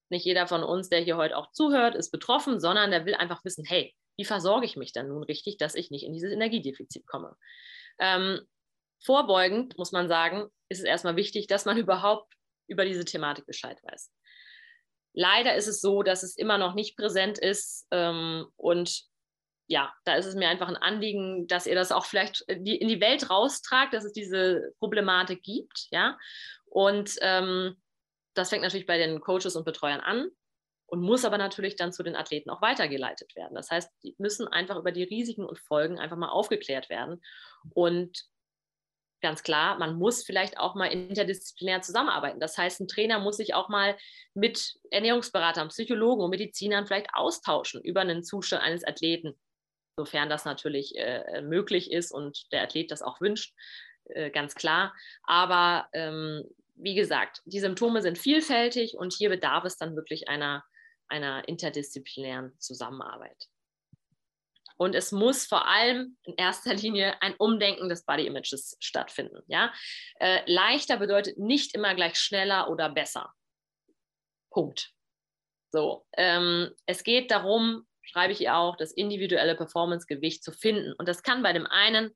[0.09, 3.45] nicht jeder von uns, der hier heute auch zuhört, ist betroffen, sondern der will einfach
[3.45, 7.07] wissen, hey, wie versorge ich mich denn nun richtig, dass ich nicht in dieses Energiedefizit
[7.07, 7.37] komme?
[7.99, 8.41] Ähm,
[9.05, 12.33] vorbeugend muss man sagen, ist es erstmal wichtig, dass man überhaupt
[12.69, 14.13] über diese Thematik Bescheid weiß.
[15.13, 19.05] Leider ist es so, dass es immer noch nicht präsent ist ähm, und
[19.69, 23.01] ja, da ist es mir einfach ein Anliegen, dass ihr das auch vielleicht in die
[23.01, 26.17] Welt raustragt, dass es diese Problematik gibt, ja.
[26.67, 27.77] Und ähm,
[28.37, 30.31] das fängt natürlich bei den Coaches und Betreuern an
[30.87, 33.55] und muss aber natürlich dann zu den Athleten auch weitergeleitet werden.
[33.55, 37.23] Das heißt, die müssen einfach über die Risiken und Folgen einfach mal aufgeklärt werden.
[37.75, 38.25] Und
[39.21, 42.39] ganz klar, man muss vielleicht auch mal interdisziplinär zusammenarbeiten.
[42.39, 43.97] Das heißt, ein Trainer muss sich auch mal
[44.35, 49.35] mit Ernährungsberatern, Psychologen und Medizinern vielleicht austauschen über einen Zustand eines Athleten,
[49.97, 53.55] sofern das natürlich äh, möglich ist und der Athlet das auch wünscht,
[54.11, 54.95] äh, ganz klar.
[55.25, 56.45] Aber ähm,
[56.77, 60.65] wie gesagt, die Symptome sind vielfältig und hier bedarf es dann wirklich einer,
[61.09, 63.49] einer interdisziplinären Zusammenarbeit.
[64.79, 69.43] Und es muss vor allem in erster Linie ein Umdenken des Body Images stattfinden.
[69.47, 69.73] Ja?
[70.21, 73.33] Äh, leichter bedeutet nicht immer gleich schneller oder besser.
[74.51, 74.93] Punkt.
[75.73, 80.93] So, ähm, es geht darum, schreibe ich ihr auch, das individuelle Performance-Gewicht zu finden.
[80.93, 82.15] Und das kann bei dem einen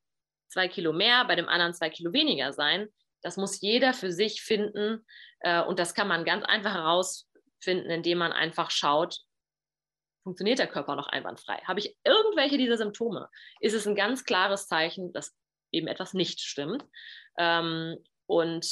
[0.48, 2.88] zwei Kilo mehr, bei dem anderen zwei Kilo weniger sein.
[3.22, 5.04] Das muss jeder für sich finden.
[5.40, 9.20] Äh, und das kann man ganz einfach herausfinden, indem man einfach schaut,
[10.22, 11.60] funktioniert der Körper noch einwandfrei?
[11.64, 13.28] Habe ich irgendwelche dieser Symptome?
[13.60, 15.36] Ist es ein ganz klares Zeichen, dass
[15.72, 16.84] eben etwas nicht stimmt?
[17.38, 18.66] Ähm, und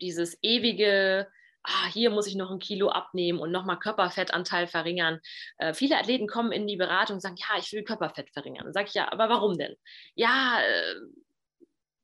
[0.00, 1.28] dieses ewige,
[1.62, 5.20] ah, hier muss ich noch ein Kilo abnehmen und nochmal Körperfettanteil verringern.
[5.58, 8.64] Äh, viele Athleten kommen in die Beratung und sagen, ja, ich will Körperfett verringern.
[8.64, 9.76] Dann sage ich, ja, aber warum denn?
[10.14, 10.94] Ja, äh,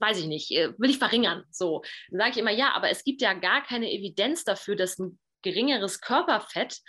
[0.00, 1.44] weiß ich nicht, äh, will ich verringern.
[1.50, 4.98] So, dann sage ich immer, ja, aber es gibt ja gar keine Evidenz dafür, dass
[4.98, 6.80] ein geringeres Körperfett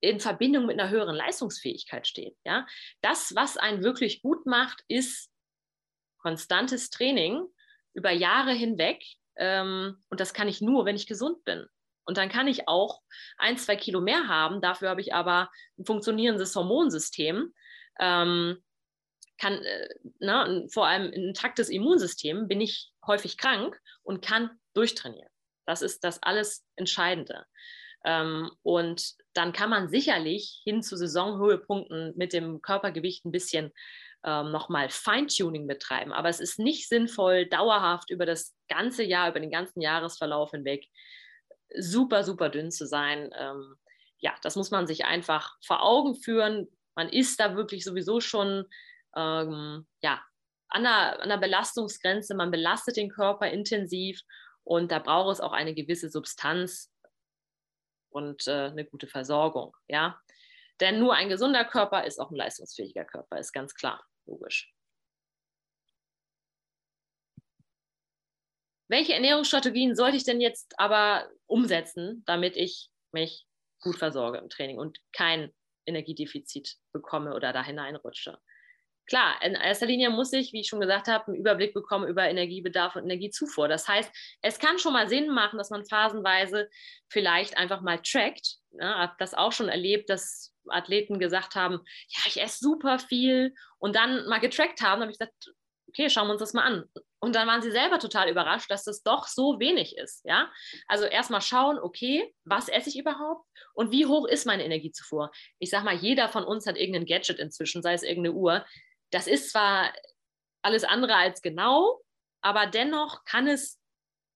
[0.00, 2.36] in Verbindung mit einer höheren Leistungsfähigkeit steht.
[2.44, 2.66] Ja?
[3.00, 5.30] Das, was einen wirklich gut macht, ist
[6.18, 7.46] konstantes Training
[7.94, 9.02] über Jahre hinweg.
[9.36, 11.66] Ähm, und das kann ich nur, wenn ich gesund bin.
[12.04, 13.02] Und dann kann ich auch
[13.36, 14.60] ein, zwei Kilo mehr haben.
[14.60, 17.52] Dafür habe ich aber ein funktionierendes Hormonsystem.
[17.98, 18.62] Ähm,
[19.38, 25.30] kann, äh, na, vor allem ein intaktes Immunsystem, bin ich häufig krank und kann durchtrainieren.
[25.66, 27.46] Das ist das alles Entscheidende.
[28.04, 33.72] Ähm, und dann kann man sicherlich hin zu Saisonhöhepunkten mit dem Körpergewicht ein bisschen
[34.24, 36.12] ähm, nochmal Feintuning betreiben.
[36.12, 40.88] Aber es ist nicht sinnvoll, dauerhaft über das ganze Jahr, über den ganzen Jahresverlauf hinweg
[41.76, 43.30] super, super dünn zu sein.
[43.36, 43.74] Ähm,
[44.18, 46.68] ja, das muss man sich einfach vor Augen führen.
[46.94, 48.66] Man ist da wirklich sowieso schon
[49.16, 50.22] ähm, ja,
[50.68, 52.34] an der, an der Belastungsgrenze.
[52.34, 54.20] Man belastet den Körper intensiv
[54.64, 56.92] und da braucht es auch eine gewisse Substanz,
[58.16, 59.76] und äh, eine gute Versorgung.
[59.88, 60.18] Ja?
[60.80, 64.72] Denn nur ein gesunder Körper ist auch ein leistungsfähiger Körper, ist ganz klar, logisch.
[68.88, 73.46] Welche Ernährungsstrategien sollte ich denn jetzt aber umsetzen, damit ich mich
[73.80, 75.52] gut versorge im Training und kein
[75.86, 78.40] Energiedefizit bekomme oder da hineinrutsche?
[79.06, 82.28] Klar, in erster Linie muss ich, wie ich schon gesagt habe, einen Überblick bekommen über
[82.28, 83.68] Energiebedarf und Energiezufuhr.
[83.68, 84.10] Das heißt,
[84.42, 86.68] es kann schon mal Sinn machen, dass man phasenweise
[87.08, 88.56] vielleicht einfach mal trackt.
[88.72, 93.54] Ja, habe das auch schon erlebt, dass Athleten gesagt haben, ja, ich esse super viel
[93.78, 95.34] und dann mal getrackt haben, habe ich gesagt,
[95.88, 96.84] okay, schauen wir uns das mal an.
[97.20, 100.24] Und dann waren sie selber total überrascht, dass das doch so wenig ist.
[100.24, 100.52] Ja?
[100.86, 105.30] Also erstmal schauen, okay, was esse ich überhaupt und wie hoch ist meine Energiezufuhr?
[105.58, 108.64] Ich sage mal, jeder von uns hat irgendein Gadget inzwischen, sei es irgendeine Uhr.
[109.10, 109.92] Das ist zwar
[110.62, 112.00] alles andere als genau,
[112.40, 113.80] aber dennoch kann es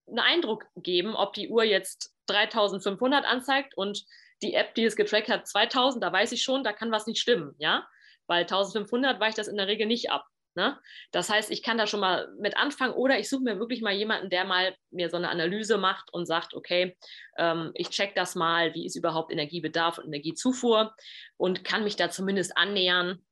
[0.07, 4.05] einen Eindruck geben, ob die Uhr jetzt 3500 anzeigt und
[4.41, 7.21] die App, die es getrackt hat, 2000, da weiß ich schon, da kann was nicht
[7.21, 7.87] stimmen, ja,
[8.27, 10.25] weil 1500 weicht das in der Regel nicht ab.
[10.53, 10.77] Ne?
[11.11, 13.93] Das heißt, ich kann da schon mal mit anfangen oder ich suche mir wirklich mal
[13.93, 16.97] jemanden, der mal mir so eine Analyse macht und sagt, okay,
[17.37, 20.93] ähm, ich check das mal, wie ist überhaupt Energiebedarf und Energiezufuhr
[21.37, 23.23] und kann mich da zumindest annähern,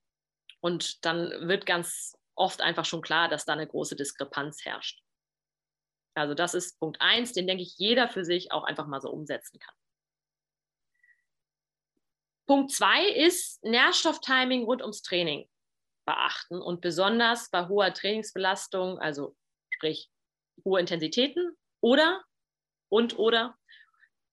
[0.62, 5.02] und dann wird ganz oft einfach schon klar, dass da eine große Diskrepanz herrscht.
[6.16, 9.10] Also das ist Punkt eins, den denke ich jeder für sich auch einfach mal so
[9.10, 9.76] umsetzen kann.
[12.48, 15.48] Punkt zwei ist Nährstofftiming rund ums Training
[16.06, 19.36] beachten und besonders bei hoher Trainingsbelastung, also
[19.70, 20.10] sprich
[20.66, 22.24] hohe Intensitäten oder
[22.90, 23.56] und oder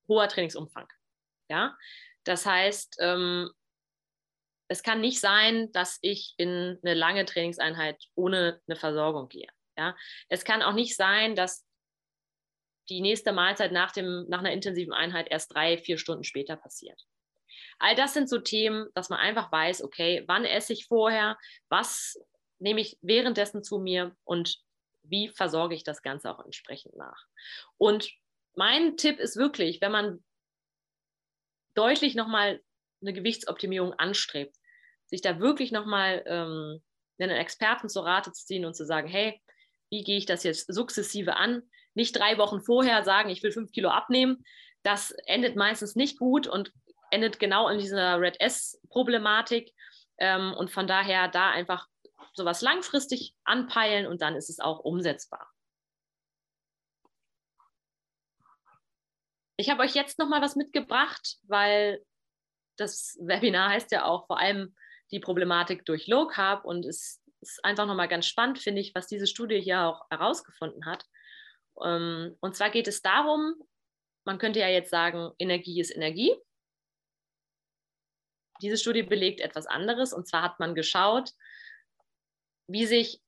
[0.08, 0.88] hoher Trainingsumfang.
[1.50, 1.76] Ja,
[2.24, 3.50] das heißt, ähm,
[4.68, 9.48] es kann nicht sein, dass ich in eine lange Trainingseinheit ohne eine Versorgung gehe.
[9.76, 9.96] Ja?
[10.28, 11.64] Es kann auch nicht sein, dass
[12.88, 17.00] die nächste Mahlzeit nach, dem, nach einer intensiven Einheit erst drei, vier Stunden später passiert.
[17.78, 21.36] All das sind so Themen, dass man einfach weiß, okay, wann esse ich vorher,
[21.68, 22.18] was
[22.58, 24.58] nehme ich währenddessen zu mir und
[25.02, 27.24] wie versorge ich das Ganze auch entsprechend nach.
[27.76, 28.10] Und
[28.54, 30.24] mein Tipp ist wirklich, wenn man
[31.74, 32.60] deutlich nochmal
[33.00, 34.56] eine Gewichtsoptimierung anstrebt,
[35.06, 36.82] sich da wirklich nochmal ähm,
[37.18, 39.40] einen Experten zur Rate zu ziehen und zu sagen, hey,
[39.90, 41.62] wie gehe ich das jetzt sukzessive an?
[41.94, 44.44] Nicht drei Wochen vorher sagen, ich will fünf Kilo abnehmen.
[44.82, 46.72] Das endet meistens nicht gut und
[47.10, 49.72] endet genau in dieser Red S-Problematik.
[50.18, 51.86] Ähm, und von daher da einfach
[52.32, 55.50] sowas langfristig anpeilen und dann ist es auch umsetzbar.
[59.58, 62.04] Ich habe euch jetzt noch mal was mitgebracht, weil
[62.76, 64.74] das Webinar heißt ja auch vor allem
[65.10, 68.94] die Problematik durch Low Carb und es ist einfach noch mal ganz spannend, finde ich,
[68.94, 71.04] was diese Studie hier auch herausgefunden hat.
[71.82, 73.54] Ähm, und zwar geht es darum,
[74.24, 76.34] man könnte ja jetzt sagen, Energie ist Energie.
[78.62, 81.30] Diese Studie belegt etwas anderes und zwar hat man geschaut,
[82.68, 83.22] wie sich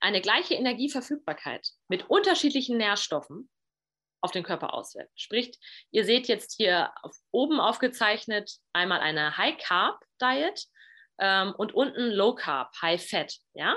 [0.00, 3.48] eine gleiche Energieverfügbarkeit mit unterschiedlichen Nährstoffen
[4.24, 5.12] auf den Körper auswirkt.
[5.20, 5.52] Sprich,
[5.90, 10.64] ihr seht jetzt hier auf, oben aufgezeichnet einmal eine High Carb Diet
[11.18, 13.34] ähm, und unten Low Carb, High Fat.
[13.52, 13.76] Ja?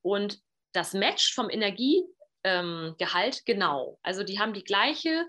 [0.00, 0.38] Und
[0.72, 2.06] das matcht vom Energiegehalt
[2.44, 3.98] ähm, genau.
[4.04, 5.26] Also die haben die gleiche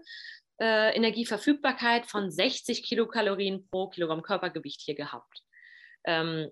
[0.60, 5.42] äh, Energieverfügbarkeit von 60 Kilokalorien pro Kilogramm Körpergewicht hier gehabt.
[6.06, 6.52] Ähm,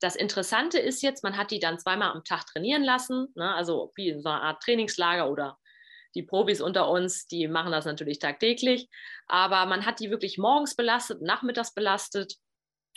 [0.00, 3.54] das Interessante ist jetzt, man hat die dann zweimal am Tag trainieren lassen, ne?
[3.54, 5.58] also wie in so einer Art Trainingslager oder
[6.14, 8.88] die Profis unter uns, die machen das natürlich tagtäglich,
[9.26, 12.36] aber man hat die wirklich morgens belastet, nachmittags belastet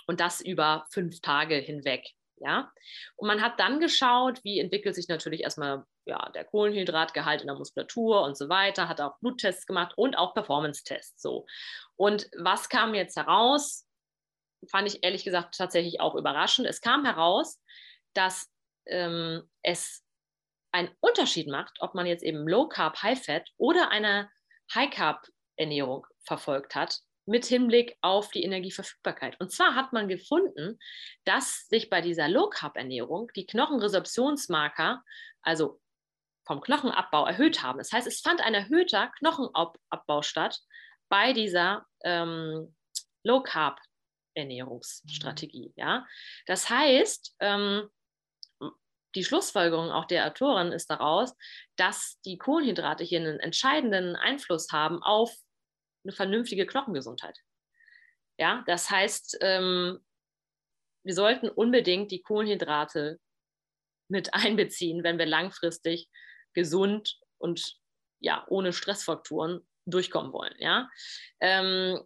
[0.08, 2.08] und das über fünf Tage hinweg.
[2.38, 2.72] Ja?
[3.16, 7.56] Und man hat dann geschaut, wie entwickelt sich natürlich erstmal ja, der Kohlenhydratgehalt in der
[7.56, 11.22] Muskulatur und so weiter, hat auch Bluttests gemacht und auch Performance-Tests.
[11.22, 11.46] So.
[11.96, 13.88] Und was kam jetzt heraus?
[14.70, 16.68] Fand ich ehrlich gesagt tatsächlich auch überraschend.
[16.68, 17.62] Es kam heraus,
[18.14, 18.50] dass
[18.86, 20.03] ähm, es
[20.74, 24.30] einen Unterschied macht, ob man jetzt eben Low Carb, High Fat oder eine
[24.74, 29.40] High Carb Ernährung verfolgt hat, mit Hinblick auf die Energieverfügbarkeit.
[29.40, 30.78] Und zwar hat man gefunden,
[31.24, 35.04] dass sich bei dieser Low Carb Ernährung die Knochenresorptionsmarker,
[35.42, 35.80] also
[36.46, 37.78] vom Knochenabbau erhöht haben.
[37.78, 40.60] Das heißt, es fand ein erhöhter Knochenabbau statt
[41.08, 42.76] bei dieser ähm,
[43.24, 43.80] Low Carb
[44.34, 45.72] Ernährungsstrategie.
[45.76, 46.06] Ja?
[46.48, 47.88] Das heißt, ähm,
[49.16, 51.36] die Schlussfolgerung auch der Autoren ist daraus,
[51.76, 55.36] dass die Kohlenhydrate hier einen entscheidenden Einfluss haben auf
[56.04, 57.38] eine vernünftige Knochengesundheit.
[58.38, 60.04] Ja, das heißt, ähm,
[61.04, 63.20] wir sollten unbedingt die Kohlenhydrate
[64.10, 66.10] mit einbeziehen, wenn wir langfristig
[66.54, 67.78] gesund und
[68.20, 70.56] ja, ohne Stressfaktoren durchkommen wollen.
[70.60, 70.90] Ja?
[71.42, 72.02] Ähm,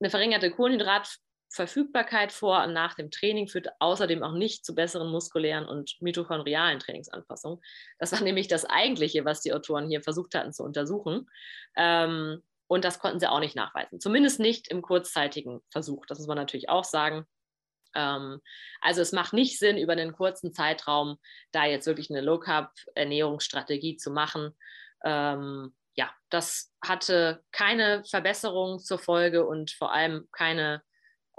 [0.00, 1.18] eine verringerte Kohlenhydrat
[1.54, 6.80] Verfügbarkeit vor und nach dem Training führt außerdem auch nicht zu besseren muskulären und mitochondrialen
[6.80, 7.60] Trainingsanpassungen.
[7.98, 11.30] Das war nämlich das Eigentliche, was die Autoren hier versucht hatten zu untersuchen.
[11.76, 14.00] Ähm, und das konnten sie auch nicht nachweisen.
[14.00, 16.06] Zumindest nicht im kurzzeitigen Versuch.
[16.06, 17.24] Das muss man natürlich auch sagen.
[17.94, 18.40] Ähm,
[18.80, 21.18] also es macht nicht Sinn, über einen kurzen Zeitraum
[21.52, 24.56] da jetzt wirklich eine Low-Carb-Ernährungsstrategie zu machen.
[25.04, 30.82] Ähm, ja, das hatte keine Verbesserung zur Folge und vor allem keine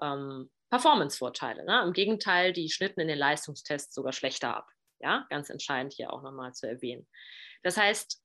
[0.01, 1.65] ähm, Performance-Vorteile.
[1.65, 1.83] Ne?
[1.83, 4.67] Im Gegenteil, die schnitten in den Leistungstests sogar schlechter ab.
[4.99, 7.07] Ja, ganz entscheidend hier auch nochmal zu erwähnen.
[7.63, 8.21] Das heißt,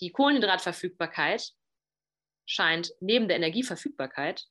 [0.00, 1.52] die Kohlenhydratverfügbarkeit
[2.46, 4.46] scheint neben der Energieverfügbarkeit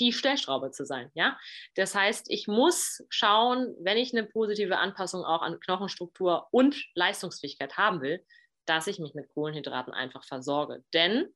[0.00, 1.10] die Stellschraube zu sein.
[1.14, 1.38] Ja?
[1.74, 7.76] Das heißt, ich muss schauen, wenn ich eine positive Anpassung auch an Knochenstruktur und Leistungsfähigkeit
[7.76, 8.24] haben will,
[8.66, 10.84] dass ich mich mit Kohlenhydraten einfach versorge.
[10.92, 11.34] Denn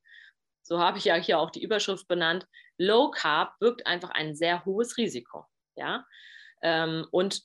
[0.63, 2.47] so habe ich ja hier auch die Überschrift benannt,
[2.81, 5.45] Low Carb birgt einfach ein sehr hohes Risiko.
[5.77, 6.07] Ja?
[6.63, 7.43] Ähm, und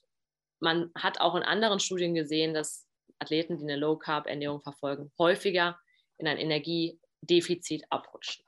[0.62, 2.88] man hat auch in anderen Studien gesehen, dass
[3.20, 5.78] Athleten, die eine Low Carb Ernährung verfolgen, häufiger
[6.18, 8.46] in ein Energiedefizit abrutschen.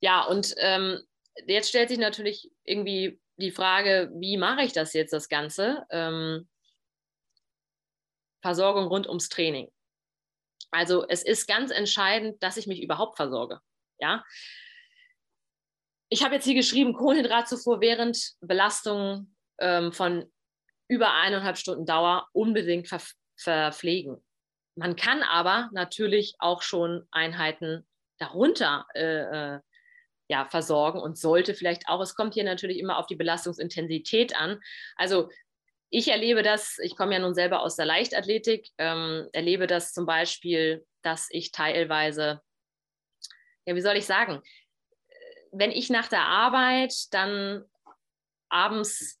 [0.00, 1.02] Ja, und ähm,
[1.46, 5.84] jetzt stellt sich natürlich irgendwie die Frage, wie mache ich das jetzt, das Ganze?
[5.90, 6.48] Ähm,
[8.40, 9.70] Versorgung rund ums Training.
[10.70, 13.60] Also es ist ganz entscheidend, dass ich mich überhaupt versorge.
[13.98, 14.24] Ja?
[16.08, 20.30] Ich habe jetzt hier geschrieben, Kohlenhydratzufuhr während Belastung ähm, von
[20.88, 23.00] über eineinhalb Stunden Dauer unbedingt ver
[23.38, 24.24] verpflegen.
[24.76, 27.86] Man kann aber natürlich auch schon Einheiten
[28.18, 29.60] darunter äh, äh,
[30.28, 32.00] ja, versorgen und sollte vielleicht auch.
[32.00, 34.60] Es kommt hier natürlich immer auf die Belastungsintensität an.
[34.96, 35.28] Also
[35.90, 40.06] ich erlebe das, ich komme ja nun selber aus der Leichtathletik, ähm, erlebe das zum
[40.06, 42.40] Beispiel, dass ich teilweise,
[43.66, 44.42] ja, wie soll ich sagen,
[45.58, 47.64] wenn ich nach der Arbeit dann
[48.48, 49.20] abends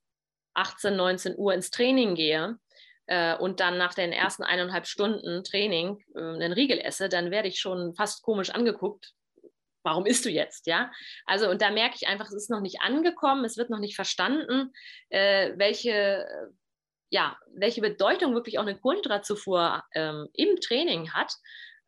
[0.54, 2.58] 18, 19 Uhr ins Training gehe
[3.06, 7.48] äh, und dann nach den ersten eineinhalb Stunden Training äh, einen Riegel esse, dann werde
[7.48, 9.12] ich schon fast komisch angeguckt,
[9.82, 10.66] warum isst du jetzt?
[10.66, 10.90] Ja,
[11.24, 13.94] also und da merke ich einfach, es ist noch nicht angekommen, es wird noch nicht
[13.94, 14.72] verstanden,
[15.10, 16.26] äh, welche,
[17.10, 21.32] ja, welche Bedeutung wirklich auch eine Kohlenhydratzufuhr ähm, im Training hat.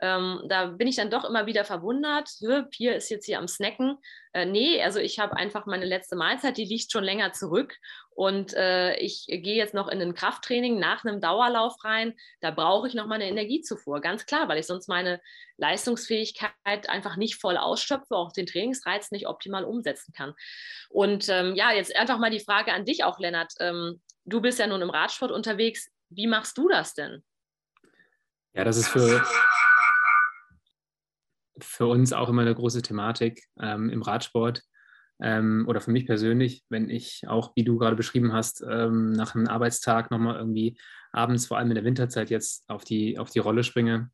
[0.01, 2.29] Ähm, da bin ich dann doch immer wieder verwundert.
[2.73, 3.99] Hier ist jetzt hier am Snacken.
[4.33, 7.75] Äh, nee, also ich habe einfach meine letzte Mahlzeit, die liegt schon länger zurück
[8.19, 12.89] und äh, ich gehe jetzt noch in ein Krafttraining nach einem Dauerlauf rein, da brauche
[12.89, 15.21] ich noch mal eine Energiezufuhr, ganz klar, weil ich sonst meine
[15.57, 20.35] Leistungsfähigkeit einfach nicht voll ausschöpfe, auch den Trainingsreiz nicht optimal umsetzen kann.
[20.91, 23.53] Und ähm, ja, jetzt einfach mal die Frage an dich auch, Lennart.
[23.61, 25.89] Ähm, du bist ja nun im Radsport unterwegs.
[26.11, 27.23] Wie machst du das denn?
[28.53, 29.25] Ja, das ist für,
[31.65, 34.63] für uns auch immer eine große Thematik ähm, im Radsport
[35.21, 39.35] ähm, oder für mich persönlich, wenn ich auch, wie du gerade beschrieben hast, ähm, nach
[39.35, 40.79] einem Arbeitstag nochmal irgendwie
[41.13, 44.11] abends, vor allem in der Winterzeit, jetzt auf die, auf die Rolle springe,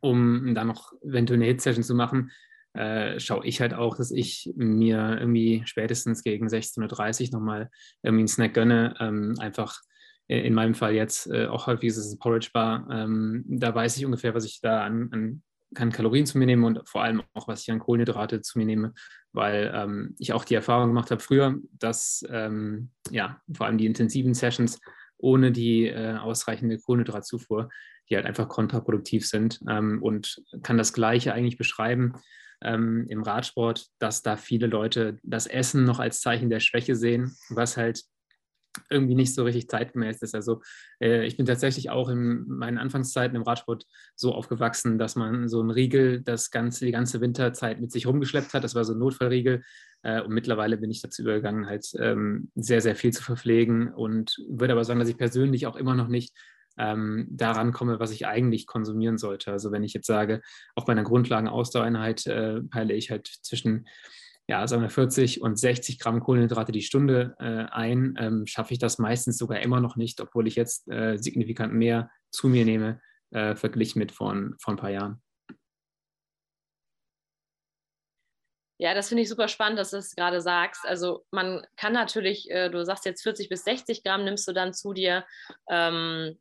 [0.00, 2.30] um dann noch eventuell eine Hit-Session zu machen,
[2.74, 7.70] äh, schaue ich halt auch, dass ich mir irgendwie spätestens gegen 16.30 Uhr nochmal
[8.02, 8.94] irgendwie einen Snack gönne.
[9.00, 9.80] Ähm, einfach
[10.28, 12.86] in meinem Fall jetzt äh, auch häufig ist es ein Porridge Bar.
[12.90, 15.42] Ähm, da weiß ich ungefähr, was ich da an, an
[15.76, 18.64] kann Kalorien zu mir nehmen und vor allem auch, was ich an Kohlenhydrate zu mir
[18.64, 18.94] nehme,
[19.32, 23.86] weil ähm, ich auch die Erfahrung gemacht habe früher, dass ähm, ja vor allem die
[23.86, 24.80] intensiven Sessions
[25.18, 27.68] ohne die äh, ausreichende Kohlenhydratzufuhr,
[28.08, 32.14] die halt einfach kontraproduktiv sind ähm, und kann das Gleiche eigentlich beschreiben
[32.62, 37.36] ähm, im Radsport, dass da viele Leute das Essen noch als Zeichen der Schwäche sehen,
[37.50, 38.02] was halt
[38.90, 40.34] irgendwie nicht so richtig zeitgemäß ist.
[40.34, 40.62] Also
[41.00, 45.60] äh, ich bin tatsächlich auch in meinen Anfangszeiten im Radsport so aufgewachsen, dass man so
[45.60, 48.64] einen Riegel das ganze, die ganze Winterzeit mit sich rumgeschleppt hat.
[48.64, 49.62] Das war so ein Notfallriegel.
[50.02, 54.36] Äh, und mittlerweile bin ich dazu übergegangen, halt ähm, sehr, sehr viel zu verpflegen und
[54.48, 56.34] würde aber sagen, dass ich persönlich auch immer noch nicht
[56.78, 59.50] ähm, daran komme, was ich eigentlich konsumieren sollte.
[59.50, 60.42] Also wenn ich jetzt sage,
[60.74, 63.86] auch bei einer Grundlagenausdauereinheit äh, peile ich halt zwischen
[64.48, 68.78] ja, sagen wir 40 und 60 Gramm Kohlenhydrate die Stunde äh, ein, ähm, schaffe ich
[68.78, 73.00] das meistens sogar immer noch nicht, obwohl ich jetzt äh, signifikant mehr zu mir nehme,
[73.30, 75.20] äh, verglichen mit vor, vor ein paar Jahren.
[78.78, 80.84] Ja, das finde ich super spannend, dass du es gerade sagst.
[80.86, 84.74] Also man kann natürlich, äh, du sagst jetzt 40 bis 60 Gramm nimmst du dann
[84.74, 85.24] zu dir.
[85.68, 86.38] Ähm,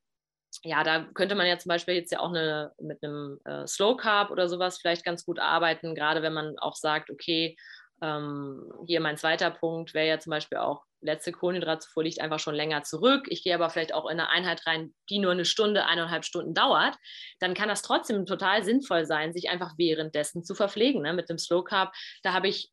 [0.64, 3.97] ja, da könnte man ja zum Beispiel jetzt ja auch eine, mit einem äh, Slow
[3.97, 7.58] Carb oder sowas vielleicht ganz gut arbeiten, gerade wenn man auch sagt, okay,
[8.02, 12.56] ähm, hier mein zweiter Punkt wäre ja zum Beispiel auch, letzte Kohlenhydratzufuhr liegt einfach schon
[12.56, 13.28] länger zurück.
[13.30, 16.54] Ich gehe aber vielleicht auch in eine Einheit rein, die nur eine Stunde, eineinhalb Stunden
[16.54, 16.96] dauert.
[17.39, 21.04] Dann kann das trotzdem total sinnvoll sein, sich einfach währenddessen zu verpflegen.
[21.04, 21.14] Ne?
[21.14, 21.93] Mit dem Slow Carb,
[22.24, 22.72] da habe ich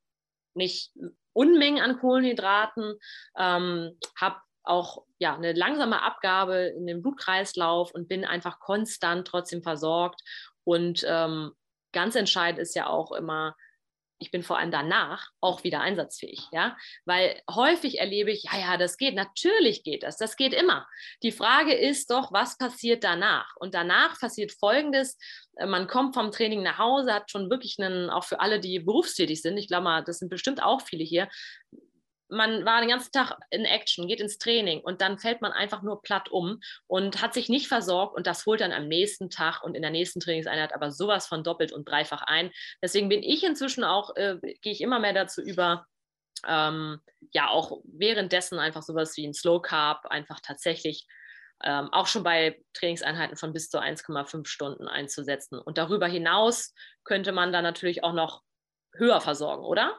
[0.54, 0.92] nicht
[1.34, 2.94] Unmengen an Kohlenhydraten,
[3.38, 9.62] ähm, habe auch ja, eine langsame Abgabe in den Blutkreislauf und bin einfach konstant trotzdem
[9.62, 10.20] versorgt.
[10.64, 11.52] Und ähm,
[11.92, 13.56] ganz entscheidend ist ja auch immer,
[14.22, 18.76] ich bin vor allem danach auch wieder einsatzfähig, ja, weil häufig erlebe ich, ja, ja,
[18.76, 20.86] das geht, natürlich geht das, das geht immer.
[21.22, 23.54] Die Frage ist doch, was passiert danach?
[23.56, 25.18] Und danach passiert Folgendes,
[25.56, 28.78] äh, man kommt vom Training nach Hause, hat schon wirklich einen, auch für alle, die
[28.78, 31.28] berufstätig sind, ich glaube mal, das sind bestimmt auch viele hier,
[32.32, 35.82] man war den ganzen Tag in Action, geht ins Training und dann fällt man einfach
[35.82, 39.62] nur platt um und hat sich nicht versorgt und das holt dann am nächsten Tag
[39.62, 42.50] und in der nächsten Trainingseinheit aber sowas von doppelt und dreifach ein.
[42.82, 45.86] Deswegen bin ich inzwischen auch, äh, gehe ich immer mehr dazu über,
[46.46, 47.00] ähm,
[47.32, 51.06] ja, auch währenddessen einfach sowas wie ein Slow Carb einfach tatsächlich
[51.62, 55.58] ähm, auch schon bei Trainingseinheiten von bis zu 1,5 Stunden einzusetzen.
[55.58, 56.74] Und darüber hinaus
[57.04, 58.42] könnte man dann natürlich auch noch
[58.94, 59.96] höher versorgen, oder?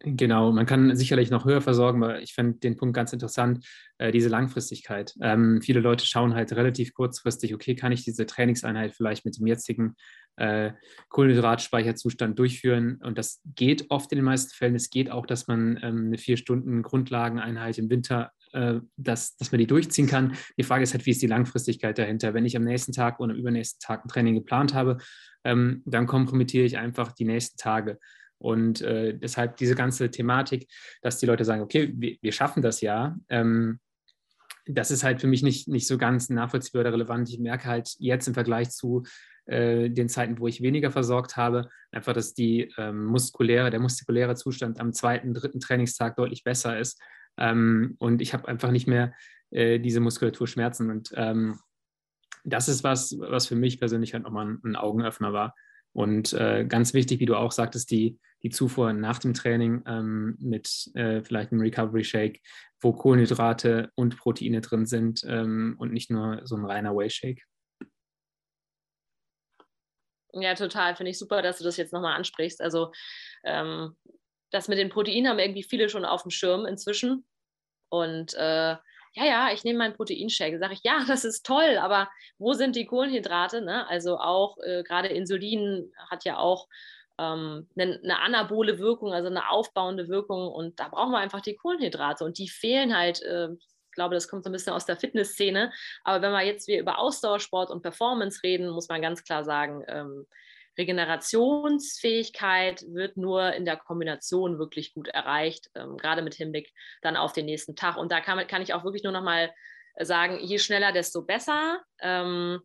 [0.00, 3.66] Genau, man kann sicherlich noch höher versorgen, aber ich finde den Punkt ganz interessant,
[3.98, 5.14] äh, diese Langfristigkeit.
[5.20, 9.46] Ähm, viele Leute schauen halt relativ kurzfristig, okay, kann ich diese Trainingseinheit vielleicht mit dem
[9.46, 9.96] jetzigen
[10.36, 10.72] äh,
[11.08, 13.00] Kohlenhydratspeicherzustand durchführen?
[13.02, 14.74] Und das geht oft in den meisten Fällen.
[14.74, 19.52] Es geht auch, dass man ähm, eine vier Stunden Grundlageneinheit im Winter, äh, dass, dass
[19.52, 20.36] man die durchziehen kann.
[20.58, 22.34] Die Frage ist halt, wie ist die Langfristigkeit dahinter?
[22.34, 24.98] Wenn ich am nächsten Tag oder am übernächsten Tag ein Training geplant habe,
[25.44, 27.98] ähm, dann kompromittiere ich einfach die nächsten Tage.
[28.38, 30.68] Und äh, deshalb diese ganze Thematik,
[31.02, 33.80] dass die Leute sagen, okay, wir, wir schaffen das ja, ähm,
[34.66, 37.28] das ist halt für mich nicht, nicht so ganz nachvollziehbar oder relevant.
[37.28, 39.04] Ich merke halt jetzt im Vergleich zu
[39.46, 44.34] äh, den Zeiten, wo ich weniger versorgt habe, einfach, dass die ähm, muskuläre, der muskuläre
[44.34, 47.00] Zustand am zweiten, dritten Trainingstag deutlich besser ist.
[47.38, 49.14] Ähm, und ich habe einfach nicht mehr
[49.50, 50.90] äh, diese Muskulaturschmerzen.
[50.90, 51.60] Und ähm,
[52.44, 55.54] das ist was, was für mich persönlich halt nochmal ein, ein Augenöffner war.
[55.96, 60.36] Und äh, ganz wichtig, wie du auch sagtest, die, die Zufuhr nach dem Training ähm,
[60.38, 62.42] mit äh, vielleicht einem Recovery Shake,
[62.82, 67.46] wo Kohlenhydrate und Proteine drin sind ähm, und nicht nur so ein reiner Whey Shake.
[70.34, 70.96] Ja, total.
[70.96, 72.60] Finde ich super, dass du das jetzt nochmal ansprichst.
[72.60, 72.92] Also,
[73.42, 73.96] ähm,
[74.50, 77.24] das mit den Proteinen haben irgendwie viele schon auf dem Schirm inzwischen.
[77.88, 78.76] Und äh,
[79.16, 80.58] ja, ja, ich nehme meinen Proteinshake.
[80.58, 83.62] Sage ich, ja, das ist toll, aber wo sind die Kohlenhydrate?
[83.62, 83.88] Ne?
[83.88, 86.68] Also auch äh, gerade Insulin hat ja auch
[87.18, 90.48] ähm, eine, eine, anabole Wirkung, also eine aufbauende Wirkung.
[90.48, 92.24] Und da brauchen wir einfach die Kohlenhydrate.
[92.24, 95.72] Und die fehlen halt, äh, ich glaube, das kommt so ein bisschen aus der Fitnessszene.
[96.04, 99.82] Aber wenn wir jetzt wir über Ausdauersport und Performance reden, muss man ganz klar sagen,
[99.88, 100.26] ähm,
[100.78, 106.72] Regenerationsfähigkeit wird nur in der Kombination wirklich gut erreicht, ähm, gerade mit Hinblick
[107.02, 107.96] dann auf den nächsten Tag.
[107.96, 109.52] Und da kann, kann ich auch wirklich nur noch mal
[109.98, 111.82] sagen, je schneller, desto besser.
[112.00, 112.60] Ähm,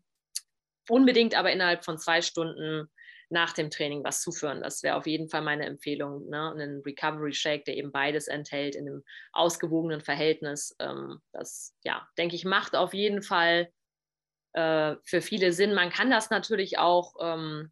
[0.89, 2.89] unbedingt aber innerhalb von zwei Stunden
[3.30, 4.62] nach dem Training was zuführen.
[4.62, 6.28] Das wäre auf jeden Fall meine Empfehlung.
[6.28, 6.51] Ne?
[6.51, 10.76] Einen Recovery Shake, der eben beides enthält in einem ausgewogenen Verhältnis.
[10.80, 13.72] Ähm, das, ja, denke ich, macht auf jeden Fall
[14.53, 15.74] äh, für viele Sinn.
[15.74, 17.72] Man kann das natürlich auch ähm,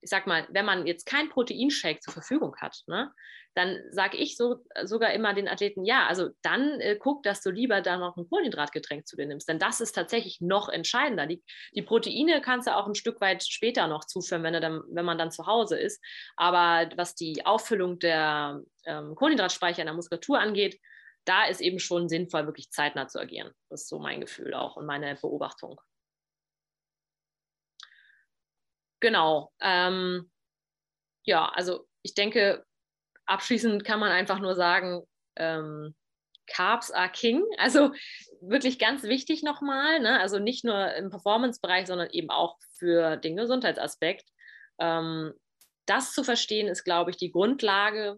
[0.00, 3.12] ich sag mal, wenn man jetzt kein Proteinshake zur Verfügung hat, ne,
[3.56, 7.50] dann sage ich so, sogar immer den Athleten, ja, also dann äh, guck, dass du
[7.50, 11.26] lieber da noch ein Kohlenhydratgetränk zu dir nimmst, denn das ist tatsächlich noch entscheidender.
[11.26, 11.42] Die,
[11.74, 15.16] die Proteine kannst du auch ein Stück weit später noch zuführen, wenn, dann, wenn man
[15.16, 16.04] dann zu Hause ist.
[16.36, 20.78] Aber was die Auffüllung der ähm, Kohlenhydratspeicher in der Muskulatur angeht,
[21.24, 23.50] da ist eben schon sinnvoll, wirklich zeitnah zu agieren.
[23.70, 25.80] Das ist so mein Gefühl auch und meine Beobachtung.
[29.00, 29.52] Genau.
[29.60, 30.30] Ähm,
[31.24, 32.64] ja, also ich denke,
[33.26, 35.02] abschließend kann man einfach nur sagen,
[35.36, 35.94] ähm,
[36.46, 37.44] Carbs are King.
[37.58, 37.92] Also
[38.40, 40.00] wirklich ganz wichtig nochmal.
[40.00, 40.20] Ne?
[40.20, 44.28] Also nicht nur im Performance-Bereich, sondern eben auch für den Gesundheitsaspekt.
[44.78, 45.32] Ähm,
[45.86, 48.16] das zu verstehen ist, glaube ich, die Grundlage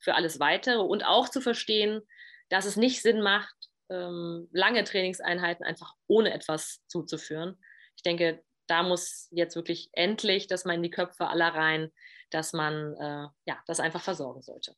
[0.00, 2.02] für alles Weitere und auch zu verstehen,
[2.48, 3.54] dass es nicht Sinn macht,
[3.90, 7.58] ähm, lange Trainingseinheiten einfach ohne etwas zuzuführen.
[7.96, 11.90] Ich denke, da muss jetzt wirklich endlich, dass man in die Köpfe aller rein,
[12.30, 14.74] dass man äh, ja, das einfach versorgen sollte.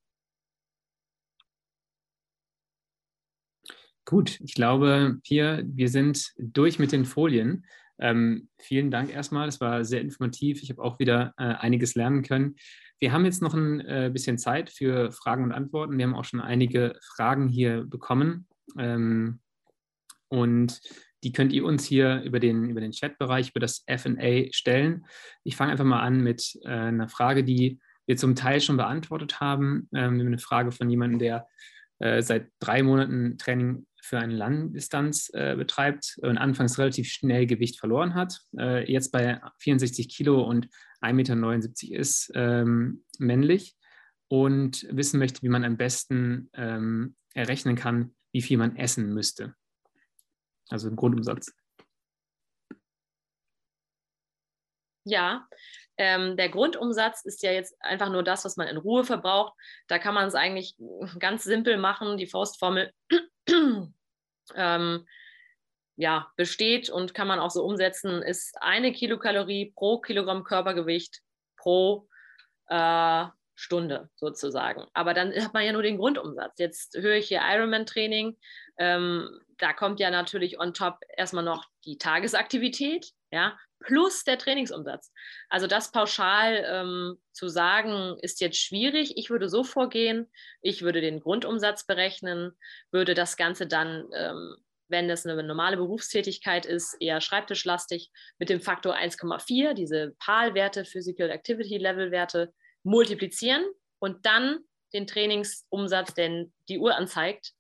[4.05, 7.67] Gut, ich glaube, hier, wir sind durch mit den Folien.
[7.99, 10.63] Ähm, vielen Dank erstmal, es war sehr informativ.
[10.63, 12.57] Ich habe auch wieder äh, einiges lernen können.
[13.01, 15.99] Wir haben jetzt noch ein äh, bisschen Zeit für Fragen und Antworten.
[15.99, 18.47] Wir haben auch schon einige Fragen hier bekommen.
[18.79, 19.41] Ähm,
[20.29, 20.81] und
[21.25, 25.07] die könnt ihr uns hier über den, über den Chatbereich, über das FA stellen.
[25.45, 29.41] Ich fange einfach mal an mit äh, einer Frage, die wir zum Teil schon beantwortet
[29.41, 29.89] haben.
[29.95, 31.47] Ähm, eine Frage von jemandem, der
[31.99, 37.81] äh, seit drei Monaten Training für eine Langdistanz äh, betreibt und anfangs relativ schnell Gewicht
[37.81, 40.69] verloren hat, äh, jetzt bei 64 Kilo und
[41.01, 43.75] 1,79 Meter ist, ähm, männlich
[44.29, 49.55] und wissen möchte, wie man am besten ähm, errechnen kann, wie viel man essen müsste.
[50.71, 51.53] Also ein Grundumsatz.
[55.05, 55.47] Ja,
[55.99, 59.55] ähm, der Grundumsatz ist ja jetzt einfach nur das, was man in Ruhe verbraucht.
[59.87, 60.77] Da kann man es eigentlich
[61.19, 62.17] ganz simpel machen.
[62.17, 62.93] Die Faustformel
[64.55, 65.07] ähm,
[65.97, 71.23] ja, besteht und kann man auch so umsetzen, ist eine Kilokalorie pro Kilogramm Körpergewicht
[71.57, 72.09] pro
[72.69, 74.85] äh, Stunde sozusagen.
[74.93, 76.59] Aber dann hat man ja nur den Grundumsatz.
[76.59, 78.37] Jetzt höre ich hier Ironman-Training.
[78.79, 85.13] Ähm, da kommt ja natürlich on top erstmal noch die Tagesaktivität, ja, plus der Trainingsumsatz.
[85.49, 89.17] Also das pauschal ähm, zu sagen, ist jetzt schwierig.
[89.17, 90.31] Ich würde so vorgehen,
[90.63, 92.53] ich würde den Grundumsatz berechnen,
[92.91, 94.57] würde das Ganze dann, ähm,
[94.89, 101.31] wenn das eine normale Berufstätigkeit ist, eher schreibtischlastig, mit dem Faktor 1,4, diese PAL-Werte, Physical
[101.31, 102.53] Activity Level-Werte,
[102.83, 103.65] multiplizieren
[103.99, 104.61] und dann
[104.93, 107.53] den Trainingsumsatz, den die Uhr anzeigt,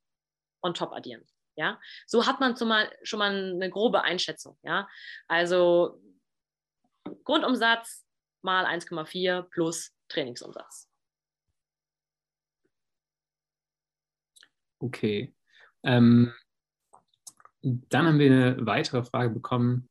[0.67, 1.25] on top addieren.
[1.57, 4.59] Ja, so hat man zumal, schon mal eine grobe Einschätzung.
[4.63, 4.87] Ja,
[5.27, 6.03] also
[7.25, 8.05] Grundumsatz
[8.43, 10.91] mal 1,4 plus Trainingsumsatz.
[14.79, 15.35] Okay.
[15.83, 16.35] Ähm,
[17.63, 19.89] dann haben wir eine weitere Frage bekommen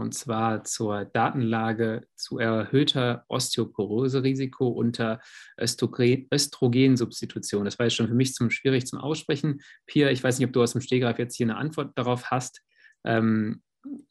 [0.00, 5.20] und zwar zur Datenlage zu erhöhter Osteoporose-Risiko unter
[5.60, 7.64] Östrogensubstitution.
[7.64, 9.60] Das war jetzt schon für mich zum, schwierig zum Aussprechen.
[9.86, 12.62] Pia, ich weiß nicht, ob du aus dem Stehgreif jetzt hier eine Antwort darauf hast.
[13.04, 13.62] Ähm,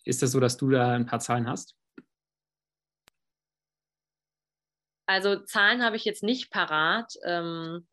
[0.03, 1.75] ist das so, dass du da ein paar Zahlen hast?
[5.07, 7.13] Also Zahlen habe ich jetzt nicht parat.
[7.25, 7.87] Ähm,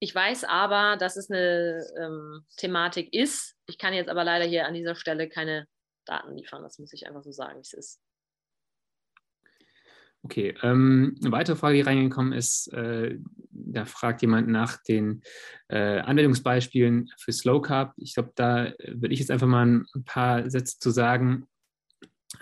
[0.00, 3.54] ich weiß aber, dass es eine ähm, Thematik ist.
[3.66, 5.68] Ich kann jetzt aber leider hier an dieser Stelle keine
[6.04, 6.62] Daten liefern.
[6.62, 8.00] Das muss ich einfach so sagen, wie es ist.
[10.24, 13.18] Okay, ähm, eine weitere Frage, die reingekommen ist, äh,
[13.50, 15.22] da fragt jemand nach den
[15.68, 17.92] äh, Anwendungsbeispielen für Slow Carb.
[17.96, 21.48] Ich glaube, da würde ich jetzt einfach mal ein paar Sätze zu sagen.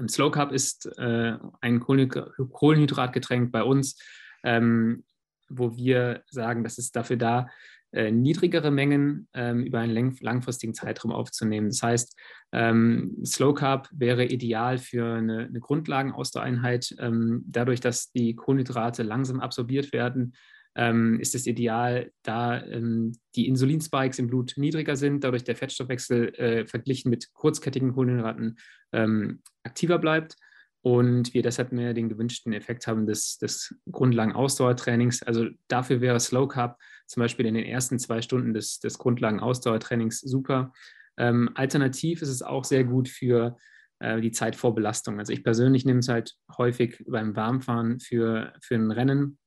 [0.09, 3.99] Slow Carb ist äh, ein Kohlenhydratgetränk bei uns,
[4.45, 5.05] ähm,
[5.49, 7.49] wo wir sagen, das ist dafür da,
[7.93, 11.68] äh, niedrigere Mengen ähm, über einen langfristigen Zeitraum aufzunehmen.
[11.68, 12.16] Das heißt,
[12.53, 16.95] ähm, Slow Carb wäre ideal für eine, eine Grundlagenausdauereinheit.
[16.99, 20.34] Ähm, dadurch, dass die Kohlenhydrate langsam absorbiert werden,
[20.76, 26.34] ähm, ist es ideal, da ähm, die Insulinspikes im Blut niedriger sind, dadurch der Fettstoffwechsel
[26.36, 28.57] äh, verglichen mit kurzkettigen Kohlenhydraten
[28.93, 30.36] ähm, aktiver bleibt
[30.83, 35.22] und wir deshalb mehr den gewünschten Effekt haben des, des Grundlagen-Ausdauertrainings.
[35.22, 40.20] Also dafür wäre Slow Carb zum Beispiel in den ersten zwei Stunden des, des Grundlagen-Ausdauertrainings
[40.20, 40.72] super.
[41.18, 43.59] Ähm, alternativ ist es auch sehr gut für
[43.99, 45.18] äh, die Zeit vor Belastung.
[45.18, 49.39] Also ich persönlich nehme es halt häufig beim Warmfahren für, für ein Rennen,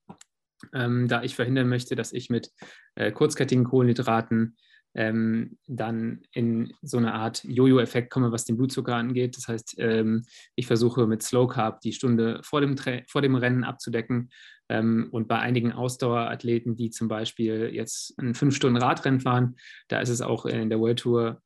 [0.74, 2.52] ähm, da ich verhindern möchte, dass ich mit
[2.94, 4.56] äh, kurzkettigen Kohlenhydraten
[4.96, 9.38] ähm, dann in so eine Art Jojo-Effekt komme, was den Blutzucker angeht.
[9.38, 10.26] Das heißt, ähm,
[10.56, 12.76] ich versuche mit Slow Carb die Stunde vor dem,
[13.08, 14.30] vor dem Rennen abzudecken.
[14.70, 19.56] Ähm, und bei einigen Ausdauerathleten, die zum Beispiel jetzt ein fünf Stunden Radrennen fahren,
[19.88, 21.42] da ist es auch in der World Tour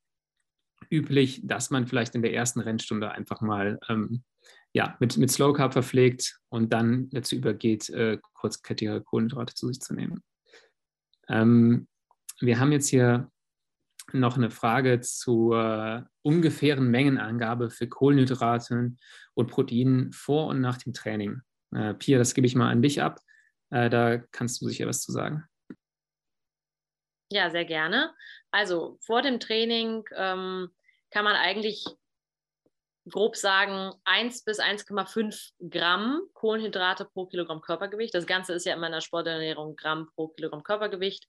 [0.90, 4.24] üblich, dass man vielleicht in der ersten Rennstunde einfach mal ähm,
[4.74, 9.80] ja, mit, mit Slow Carb verpflegt und dann dazu übergeht, äh, kurzkettige Kohlenhydrate zu sich
[9.80, 10.22] zu nehmen.
[11.30, 11.88] Ähm,
[12.40, 13.32] wir haben jetzt hier
[14.14, 18.94] noch eine Frage zur ungefähren Mengenangabe für Kohlenhydrate
[19.34, 21.42] und Proteinen vor und nach dem Training.
[21.74, 23.20] Äh, Pia, das gebe ich mal an dich ab.
[23.70, 25.44] Äh, da kannst du sicher was zu sagen.
[27.32, 28.14] Ja, sehr gerne.
[28.52, 30.70] Also vor dem Training ähm,
[31.12, 31.86] kann man eigentlich
[33.10, 38.14] grob sagen 1 bis 1,5 Gramm Kohlenhydrate pro Kilogramm Körpergewicht.
[38.14, 41.28] Das Ganze ist ja immer in der Sporternährung Gramm pro Kilogramm Körpergewicht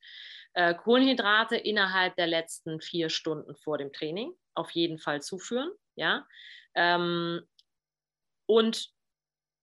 [0.54, 5.70] äh, Kohlenhydrate innerhalb der letzten vier Stunden vor dem Training auf jeden Fall zuführen.
[5.94, 6.26] Ja?
[6.74, 7.46] Ähm,
[8.46, 8.90] und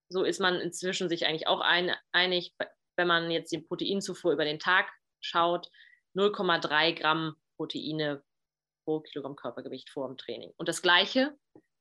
[0.09, 2.53] so ist man inzwischen sich eigentlich auch ein, einig,
[2.95, 4.89] wenn man jetzt die Proteinzufuhr über den Tag
[5.19, 5.69] schaut,
[6.15, 8.23] 0,3 Gramm Proteine
[8.85, 10.53] pro Kilogramm Körpergewicht vor dem Training.
[10.57, 11.35] Und das Gleiche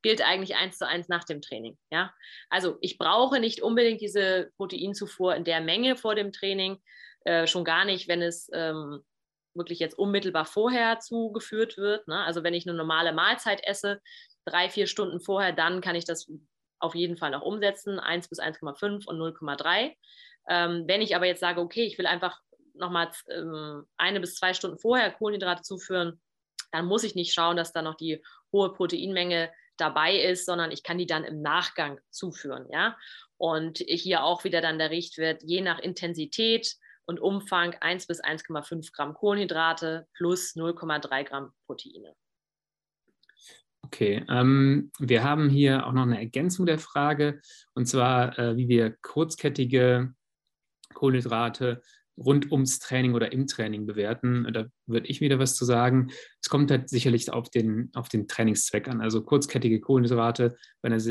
[0.05, 1.79] gilt eigentlich eins zu eins nach dem Training.
[1.91, 2.13] Ja?
[2.51, 6.77] Also ich brauche nicht unbedingt diese Proteinzufuhr in der Menge vor dem Training,
[7.25, 9.03] äh, schon gar nicht, wenn es ähm,
[9.55, 12.07] wirklich jetzt unmittelbar vorher zugeführt wird.
[12.07, 12.23] Ne?
[12.23, 14.03] Also wenn ich eine normale Mahlzeit esse,
[14.45, 16.31] drei, vier Stunden vorher, dann kann ich das
[16.81, 19.95] auf jeden Fall noch umsetzen, 1 bis 1,5 und 0,3.
[20.51, 22.39] Ähm, wenn ich aber jetzt sage, okay, ich will einfach
[22.75, 26.21] nochmal ähm, eine bis zwei Stunden vorher Kohlenhydrate zuführen,
[26.73, 30.83] dann muss ich nicht schauen, dass da noch die hohe Proteinmenge dabei ist, sondern ich
[30.83, 32.67] kann die dann im Nachgang zuführen.
[32.71, 32.97] Ja?
[33.37, 38.93] Und hier auch wieder dann der Richtwert, je nach Intensität und Umfang 1 bis 1,5
[38.93, 42.15] Gramm Kohlenhydrate plus 0,3 Gramm Proteine.
[43.83, 47.41] Okay, ähm, wir haben hier auch noch eine Ergänzung der Frage,
[47.75, 50.15] und zwar, äh, wie wir kurzkettige
[50.95, 51.83] Kohlenhydrate
[52.17, 54.47] rund ums Training oder im Training bewerten.
[54.53, 56.11] Da würde ich wieder was zu sagen.
[56.41, 59.01] Es kommt halt sicherlich auf den, auf den Trainingszweck an.
[59.01, 61.03] Also kurzkettige Kohlenhydrate bei einer,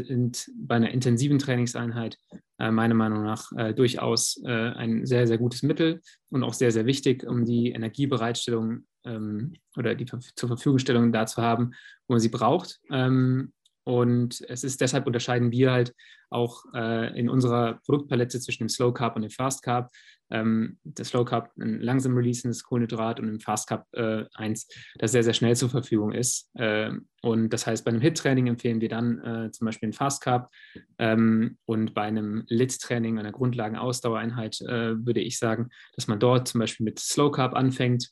[0.55, 2.17] bei einer intensiven Trainingseinheit
[2.59, 6.71] äh, meiner Meinung nach äh, durchaus äh, ein sehr, sehr gutes Mittel und auch sehr,
[6.71, 11.71] sehr wichtig, um die Energiebereitstellung ähm, oder die zur Verfügungstellung da zu haben,
[12.07, 12.79] wo man sie braucht.
[12.89, 13.51] Ähm,
[13.83, 15.93] und es ist deshalb unterscheiden wir halt
[16.29, 19.91] auch äh, in unserer Produktpalette zwischen dem Slow Carb und dem Fast Carb.
[20.31, 24.67] Ähm, das Slow Carb ein langsam releasendes Kohlenhydrat und im Fast Carb äh, eins,
[24.97, 26.49] das sehr, sehr schnell zur Verfügung ist.
[26.55, 30.23] Äh, und das heißt, bei einem HIT-Training empfehlen wir dann äh, zum Beispiel ein Fast
[30.23, 30.49] Carb
[30.97, 36.59] ähm, und bei einem LIT-Training, einer Grundlagenausdauereinheit, äh, würde ich sagen, dass man dort zum
[36.59, 38.09] Beispiel mit Slow Carb anfängt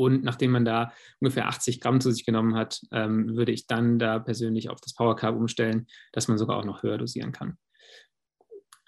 [0.00, 3.98] und nachdem man da ungefähr 80 Gramm zu sich genommen hat, ähm, würde ich dann
[3.98, 7.58] da persönlich auf das Power Carb umstellen, dass man sogar auch noch höher dosieren kann.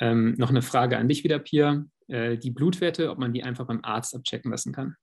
[0.00, 1.84] Ähm, noch eine Frage an dich wieder, Pia.
[2.08, 4.96] Äh, die Blutwerte, ob man die einfach beim Arzt abchecken lassen kann.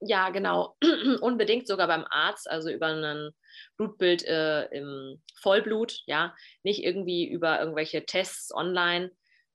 [0.00, 0.76] Ja, genau.
[1.20, 3.30] Unbedingt sogar beim Arzt, also über ein
[3.76, 9.10] Blutbild äh, im Vollblut, ja, nicht irgendwie über irgendwelche Tests online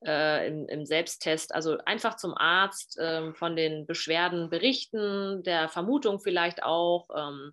[0.05, 1.53] äh, im, im, Selbsttest.
[1.53, 7.07] Also einfach zum Arzt ähm, von den Beschwerden berichten, der Vermutung vielleicht auch.
[7.15, 7.51] Ähm,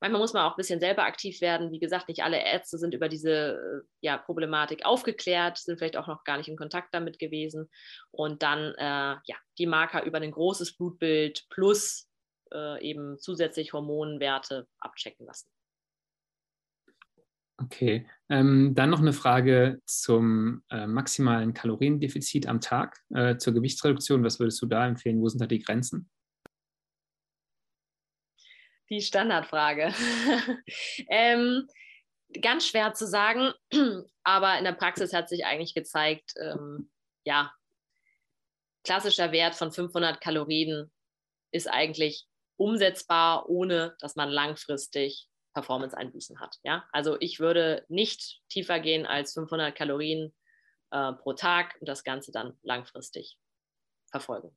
[0.00, 1.72] manchmal muss man auch ein bisschen selber aktiv werden.
[1.72, 6.06] Wie gesagt, nicht alle Ärzte sind über diese äh, ja, Problematik aufgeklärt, sind vielleicht auch
[6.06, 7.68] noch gar nicht in Kontakt damit gewesen.
[8.10, 12.08] Und dann äh, ja, die Marker über ein großes Blutbild plus
[12.52, 15.48] äh, eben zusätzlich Hormonwerte abchecken lassen.
[17.60, 24.22] Okay, ähm, dann noch eine Frage zum äh, maximalen Kaloriendefizit am Tag, äh, zur Gewichtsreduktion.
[24.22, 25.20] Was würdest du da empfehlen?
[25.20, 26.08] Wo sind da die Grenzen?
[28.90, 29.92] Die Standardfrage.
[31.10, 31.66] ähm,
[32.40, 33.52] ganz schwer zu sagen,
[34.22, 36.90] aber in der Praxis hat sich eigentlich gezeigt, ähm,
[37.24, 37.52] ja,
[38.84, 40.92] klassischer Wert von 500 Kalorien
[41.50, 45.28] ist eigentlich umsetzbar, ohne dass man langfristig
[45.58, 46.58] Performance-Einbußen hat.
[46.62, 46.84] Ja?
[46.92, 50.32] Also ich würde nicht tiefer gehen als 500 Kalorien
[50.92, 53.36] äh, pro Tag und das Ganze dann langfristig
[54.10, 54.56] verfolgen.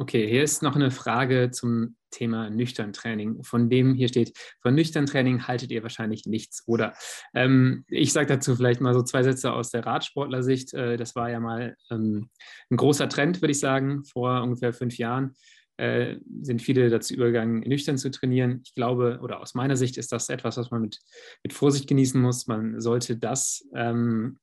[0.00, 3.42] Okay, hier ist noch eine Frage zum Thema nüchtern Training.
[3.42, 6.94] Von dem hier steht, von nüchtern Training haltet ihr wahrscheinlich nichts, oder?
[7.34, 10.72] Ähm, ich sage dazu vielleicht mal so zwei Sätze aus der Radsportlersicht.
[10.74, 12.30] Äh, das war ja mal ähm,
[12.70, 15.34] ein großer Trend, würde ich sagen, vor ungefähr fünf Jahren.
[15.78, 18.62] Äh, sind viele dazu übergegangen, nüchtern zu trainieren.
[18.64, 20.98] Ich glaube, oder aus meiner Sicht ist das etwas, was man mit,
[21.44, 22.48] mit Vorsicht genießen muss.
[22.48, 24.40] Man sollte das ähm,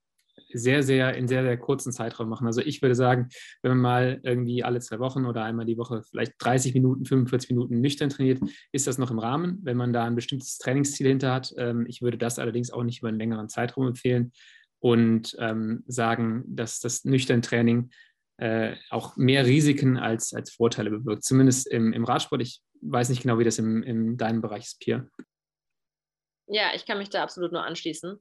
[0.54, 2.48] sehr, sehr in sehr, sehr kurzen Zeitraum machen.
[2.48, 3.28] Also ich würde sagen,
[3.62, 7.50] wenn man mal irgendwie alle zwei Wochen oder einmal die Woche vielleicht 30 Minuten, 45
[7.50, 8.40] Minuten nüchtern trainiert,
[8.72, 11.54] ist das noch im Rahmen, wenn man da ein bestimmtes Trainingsziel hinter hat.
[11.58, 14.32] Ähm, ich würde das allerdings auch nicht über einen längeren Zeitraum empfehlen
[14.80, 17.90] und ähm, sagen, dass das nüchtern Training
[18.38, 21.24] äh, auch mehr Risiken als, als Vorteile bewirkt.
[21.24, 22.42] Zumindest im, im Radsport.
[22.42, 25.08] Ich weiß nicht genau, wie das im, in deinem Bereich ist, Pia.
[26.48, 28.20] Ja, ich kann mich da absolut nur anschließen.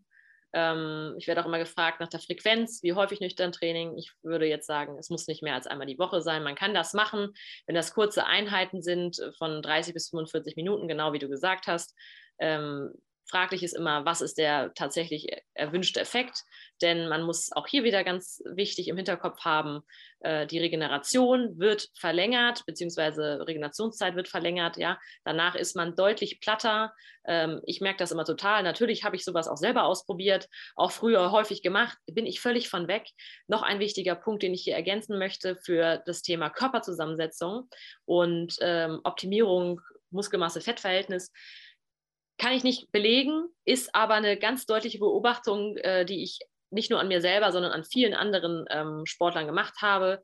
[0.55, 3.99] Ähm, ich werde auch immer gefragt nach der Frequenz, wie häufig nüchtern Training.
[3.99, 6.45] Ich würde jetzt sagen, es muss nicht mehr als einmal die Woche sein.
[6.45, 7.35] Man kann das machen,
[7.67, 11.95] wenn das kurze Einheiten sind von 30 bis 45 Minuten, genau wie du gesagt hast.
[12.39, 12.93] Ähm,
[13.27, 16.43] Fraglich ist immer, was ist der tatsächlich erwünschte Effekt?
[16.83, 19.83] Denn man muss auch hier wieder ganz wichtig im Hinterkopf haben,
[20.25, 24.79] äh, die Regeneration wird verlängert, beziehungsweise Regenerationszeit wird verlängert.
[24.79, 26.95] Ja, danach ist man deutlich platter.
[27.27, 28.63] Ähm, ich merke das immer total.
[28.63, 31.99] Natürlich habe ich sowas auch selber ausprobiert, auch früher häufig gemacht.
[32.07, 33.07] Bin ich völlig von weg.
[33.49, 37.69] Noch ein wichtiger Punkt, den ich hier ergänzen möchte für das Thema Körperzusammensetzung
[38.07, 41.33] und ähm, Optimierung Muskelmasse-Fettverhältnis
[42.39, 47.01] kann ich nicht belegen, ist aber eine ganz deutliche Beobachtung, äh, die ich nicht nur
[47.01, 50.23] an mir selber, sondern an vielen anderen ähm, Sportlern gemacht habe.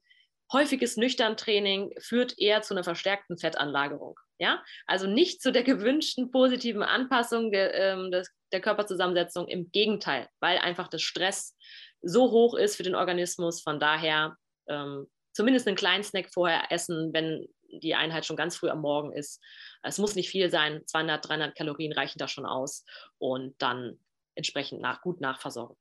[0.52, 4.18] Häufiges Nüchtern-Training führt eher zu einer verstärkten Fettanlagerung.
[4.38, 4.62] Ja?
[4.86, 10.58] Also nicht zu der gewünschten positiven Anpassung der, ähm, des, der Körperzusammensetzung, im Gegenteil, weil
[10.58, 11.56] einfach der Stress
[12.02, 13.62] so hoch ist für den Organismus.
[13.62, 14.36] Von daher
[14.68, 19.12] ähm, zumindest einen kleinen Snack vorher essen, wenn die Einheit schon ganz früh am Morgen
[19.12, 19.42] ist.
[19.82, 22.84] Es muss nicht viel sein, 200, 300 Kalorien reichen da schon aus
[23.18, 23.98] und dann
[24.34, 25.76] entsprechend nach, gut nachversorgen.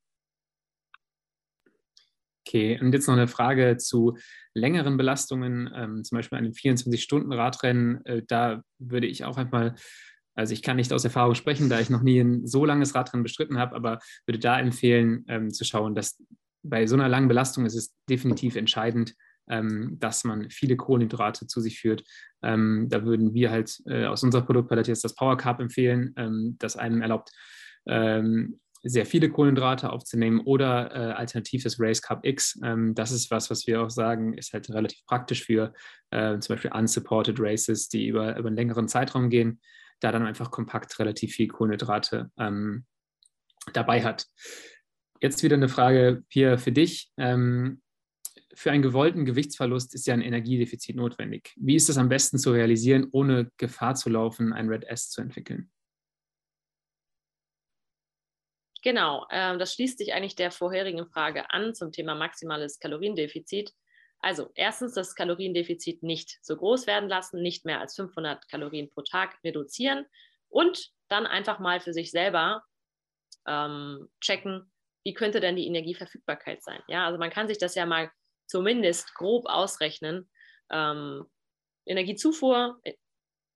[2.48, 4.18] Okay, und jetzt noch eine Frage zu
[4.56, 8.06] längeren Belastungen, ähm, zum Beispiel einem 24-Stunden-Radrennen.
[8.06, 9.76] Äh, da würde ich auch einmal,
[10.34, 13.24] also ich kann nicht aus Erfahrung sprechen, da ich noch nie ein so langes Radrennen
[13.24, 16.24] bestritten habe, aber würde da empfehlen, ähm, zu schauen, dass
[16.64, 19.14] bei so einer langen Belastung ist es definitiv entscheidend,
[19.50, 22.04] dass man viele Kohlenhydrate zu sich führt.
[22.42, 26.56] Ähm, da würden wir halt äh, aus unserer Produktpalette jetzt das Power Carb empfehlen, ähm,
[26.60, 27.32] das einem erlaubt,
[27.88, 32.58] ähm, sehr viele Kohlenhydrate aufzunehmen oder äh, alternativ das Race Carb X.
[32.64, 35.74] Ähm, das ist was, was wir auch sagen, ist halt relativ praktisch für
[36.12, 39.60] äh, zum Beispiel unsupported Races, die über, über einen längeren Zeitraum gehen,
[40.00, 42.86] da dann einfach kompakt relativ viel Kohlenhydrate ähm,
[43.74, 44.28] dabei hat.
[45.22, 47.12] Jetzt wieder eine Frage hier für dich.
[47.18, 47.82] Ähm,
[48.60, 51.54] für einen gewollten Gewichtsverlust ist ja ein Energiedefizit notwendig.
[51.56, 55.22] Wie ist das am besten zu realisieren, ohne Gefahr zu laufen, ein Red S zu
[55.22, 55.72] entwickeln?
[58.84, 63.72] Genau, äh, das schließt sich eigentlich der vorherigen Frage an zum Thema maximales Kaloriendefizit.
[64.20, 69.04] Also erstens das Kaloriendefizit nicht so groß werden lassen, nicht mehr als 500 Kalorien pro
[69.04, 70.06] Tag reduzieren
[70.50, 72.66] und dann einfach mal für sich selber
[73.48, 74.70] ähm, checken,
[75.06, 76.82] wie könnte denn die Energieverfügbarkeit sein.
[76.90, 78.12] Ja, also man kann sich das ja mal
[78.50, 80.30] zumindest grob ausrechnen.
[80.72, 81.26] Ähm,
[81.86, 82.94] Energiezufuhr, äh,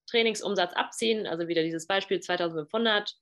[0.08, 3.14] Trainingsumsatz abziehen, also wieder dieses Beispiel 2500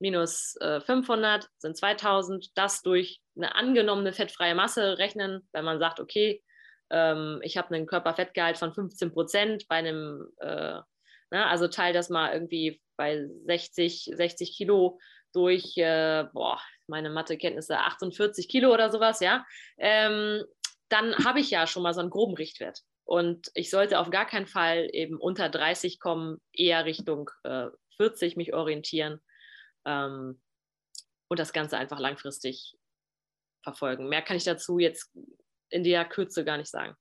[0.00, 6.00] minus äh, 500 sind 2000, das durch eine angenommene fettfreie Masse rechnen, wenn man sagt,
[6.00, 6.42] okay,
[6.90, 10.80] ähm, ich habe einen Körperfettgehalt von 15 Prozent bei einem, äh,
[11.32, 14.98] na, ne, also teile das mal irgendwie bei 60, 60 Kilo
[15.32, 19.44] durch, äh, boah, meine Mathekenntnisse 48 Kilo oder sowas, ja,
[19.78, 20.44] ähm,
[20.90, 22.82] dann habe ich ja schon mal so einen groben Richtwert.
[23.04, 28.36] Und ich sollte auf gar keinen Fall eben unter 30 kommen, eher Richtung äh, 40
[28.36, 29.20] mich orientieren
[29.84, 30.40] ähm,
[31.28, 32.76] und das Ganze einfach langfristig
[33.62, 34.08] verfolgen.
[34.08, 35.12] Mehr kann ich dazu jetzt
[35.70, 36.94] in der Kürze gar nicht sagen.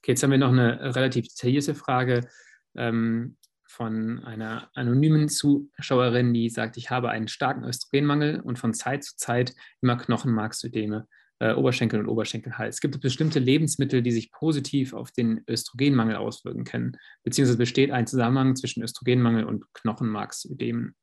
[0.00, 2.28] Okay, jetzt haben wir noch eine relativ detaillierte Frage
[2.76, 3.36] ähm,
[3.66, 9.16] von einer anonymen Zuschauerin, die sagt, ich habe einen starken Östrogenmangel und von Zeit zu
[9.16, 11.06] Zeit immer Knochenmarksödeme
[11.40, 12.80] äh, Oberschenkel und Oberschenkelhals.
[12.80, 16.96] Gibt es bestimmte Lebensmittel, die sich positiv auf den Östrogenmangel auswirken können?
[17.24, 20.94] Beziehungsweise besteht ein Zusammenhang zwischen Östrogenmangel und Knochenmarksödemen?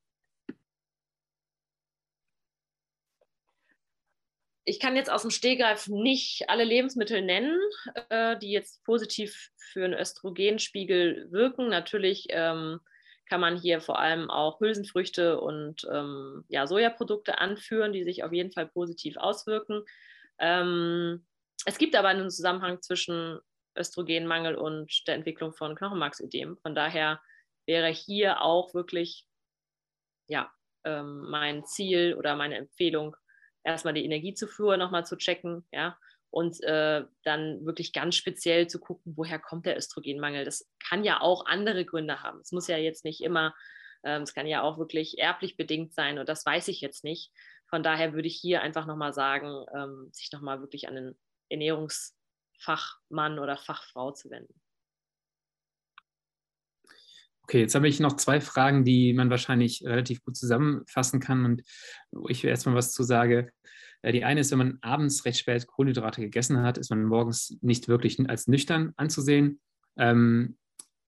[4.65, 7.57] ich kann jetzt aus dem Stehgreif nicht alle Lebensmittel nennen,
[8.09, 11.69] äh, die jetzt positiv für einen Östrogenspiegel wirken.
[11.69, 12.79] Natürlich ähm,
[13.29, 18.33] kann man hier vor allem auch Hülsenfrüchte und ähm, ja, Sojaprodukte anführen, die sich auf
[18.33, 19.83] jeden Fall positiv auswirken.
[20.39, 21.25] Ähm,
[21.65, 23.39] es gibt aber einen Zusammenhang zwischen
[23.77, 26.57] Östrogenmangel und der Entwicklung von Knochenmarksödem.
[26.61, 27.21] Von daher
[27.65, 29.27] wäre hier auch wirklich
[30.27, 30.51] ja,
[30.83, 33.15] ähm, mein Ziel oder meine Empfehlung,
[33.63, 35.97] erstmal die Energiezufuhr nochmal zu checken, ja,
[36.29, 40.43] und äh, dann wirklich ganz speziell zu gucken, woher kommt der Östrogenmangel.
[40.43, 42.41] Das kann ja auch andere Gründe haben.
[42.41, 43.55] Es muss ja jetzt nicht immer,
[44.03, 47.31] ähm, es kann ja auch wirklich erblich bedingt sein und das weiß ich jetzt nicht.
[47.67, 51.15] Von daher würde ich hier einfach nochmal sagen, ähm, sich nochmal wirklich an den
[51.49, 54.53] Ernährungsfachmann oder Fachfrau zu wenden.
[57.43, 61.61] Okay, jetzt habe ich noch zwei Fragen, die man wahrscheinlich relativ gut zusammenfassen kann und
[62.11, 63.51] wo ich erstmal was zu sage.
[64.01, 67.57] Äh, die eine ist, wenn man abends recht spät Kohlenhydrate gegessen hat, ist man morgens
[67.61, 69.59] nicht wirklich als nüchtern anzusehen.
[69.95, 70.57] Ähm,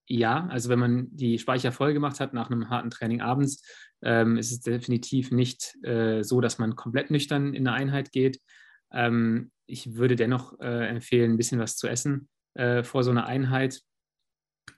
[0.06, 3.62] ja, also wenn man die Speicher voll gemacht hat nach einem harten Training abends,
[4.02, 8.40] ähm, ist es definitiv nicht äh, so, dass man komplett nüchtern in eine Einheit geht.
[8.92, 13.26] Ähm, ich würde dennoch äh, empfehlen, ein bisschen was zu essen äh, vor so einer
[13.26, 13.82] Einheit,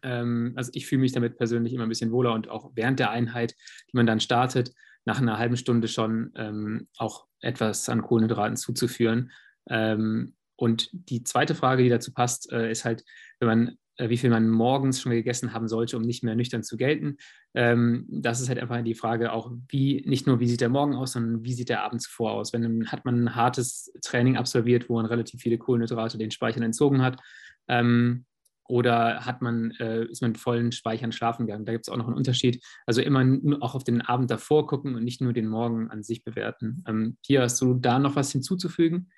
[0.03, 3.11] ähm, also ich fühle mich damit persönlich immer ein bisschen wohler und auch während der
[3.11, 3.55] Einheit,
[3.91, 4.73] die man dann startet,
[5.05, 9.33] nach einer halben Stunde schon ähm, auch etwas an Kohlenhydraten zuzuführen.
[9.69, 13.03] Ähm, und die zweite Frage, die dazu passt, äh, ist halt,
[13.39, 13.79] wenn man
[14.09, 17.17] wie viel man morgens schon gegessen haben sollte, um nicht mehr nüchtern zu gelten.
[17.55, 20.95] Ähm, das ist halt einfach die Frage auch, wie, nicht nur wie sieht der Morgen
[20.95, 22.53] aus, sondern wie sieht der Abend zuvor aus.
[22.53, 27.03] Wenn hat man ein hartes Training absolviert, wo man relativ viele Kohlenhydrate den Speichern entzogen
[27.03, 27.21] hat,
[27.69, 28.25] ähm,
[28.71, 31.67] oder hat man, äh, ist man vollen Speichern schlafen gegangen?
[31.67, 32.65] Da gibt es auch noch einen Unterschied.
[32.87, 33.25] Also immer
[33.61, 36.85] auch auf den Abend davor gucken und nicht nur den Morgen an sich bewerten.
[36.87, 39.11] Ähm, Pia, hast du da noch was hinzuzufügen?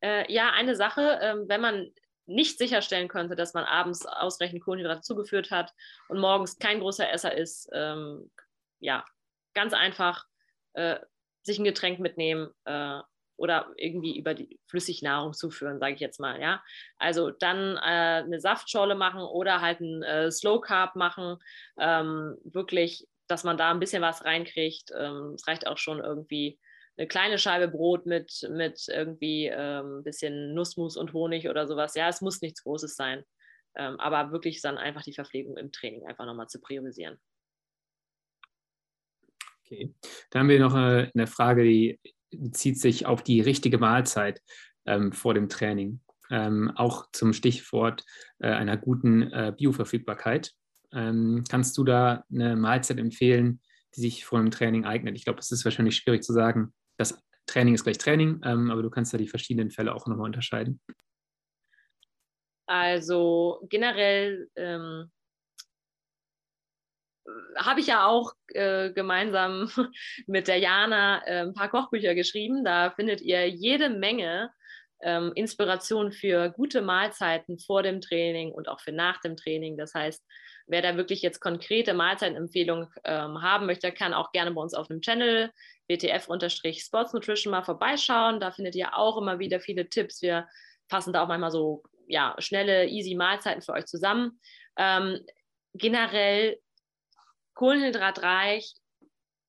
[0.00, 1.88] Äh, ja, eine Sache, wenn man
[2.30, 5.72] nicht sicherstellen könnte, dass man abends ausreichend Kohlenhydrate zugeführt hat
[6.08, 8.30] und morgens kein großer Esser ist, ähm,
[8.78, 9.04] ja,
[9.54, 10.24] ganz einfach
[10.74, 10.98] äh,
[11.42, 13.00] sich ein Getränk mitnehmen, äh,
[13.40, 16.38] oder irgendwie über die Flüssignahrung zuführen, sage ich jetzt mal.
[16.42, 16.62] Ja?
[16.98, 21.38] Also dann äh, eine Saftschorle machen oder halt ein äh, Slow Carb machen.
[21.78, 24.92] Ähm, wirklich, dass man da ein bisschen was reinkriegt.
[24.94, 26.58] Ähm, es reicht auch schon irgendwie
[27.00, 31.94] eine kleine Scheibe Brot mit, mit irgendwie ein ähm, bisschen Nussmus und Honig oder sowas.
[31.94, 33.24] Ja, es muss nichts Großes sein.
[33.74, 37.18] Ähm, aber wirklich dann einfach die Verpflegung im Training einfach nochmal zu priorisieren.
[39.64, 39.94] Okay.
[40.28, 41.98] Dann haben wir noch äh, eine Frage, die
[42.30, 44.42] bezieht sich auf die richtige Mahlzeit
[44.84, 46.02] ähm, vor dem Training.
[46.28, 48.04] Ähm, auch zum Stichwort
[48.40, 50.52] äh, einer guten äh, Bioverfügbarkeit.
[50.92, 53.62] Ähm, kannst du da eine Mahlzeit empfehlen,
[53.96, 55.16] die sich vor einem Training eignet?
[55.16, 58.82] Ich glaube, es ist wahrscheinlich schwierig zu sagen, das Training ist gleich Training, ähm, aber
[58.82, 60.80] du kannst da die verschiedenen Fälle auch nochmal unterscheiden.
[62.66, 65.10] Also generell ähm,
[67.56, 69.68] habe ich ja auch äh, gemeinsam
[70.26, 72.64] mit der Jana äh, ein paar Kochbücher geschrieben.
[72.64, 74.52] Da findet ihr jede Menge
[75.02, 79.76] ähm, Inspiration für gute Mahlzeiten vor dem Training und auch für nach dem Training.
[79.76, 80.24] Das heißt,
[80.66, 84.88] wer da wirklich jetzt konkrete Mahlzeitenempfehlungen ähm, haben möchte, kann auch gerne bei uns auf
[84.88, 85.50] dem Channel
[85.88, 88.40] WTF-Sports Nutrition mal vorbeischauen.
[88.40, 90.22] Da findet ihr auch immer wieder viele Tipps.
[90.22, 90.48] Wir
[90.88, 94.40] fassen da auch manchmal so ja, schnelle, easy Mahlzeiten für euch zusammen.
[94.76, 95.20] Ähm,
[95.74, 96.58] generell
[97.54, 98.74] kohlenhydratreich,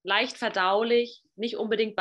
[0.03, 1.95] leicht verdaulich, nicht unbedingt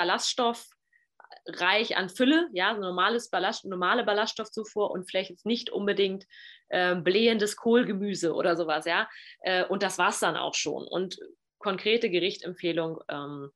[1.46, 6.26] ballaststoffreich an Fülle, ja, so normales Ballast, normale Ballaststoffzufuhr und vielleicht jetzt nicht unbedingt
[6.68, 9.08] äh, blähendes Kohlgemüse oder sowas, ja.
[9.40, 10.86] Äh, und das war es dann auch schon.
[10.86, 11.18] Und
[11.58, 13.50] konkrete Gerichtempfehlung, ähm,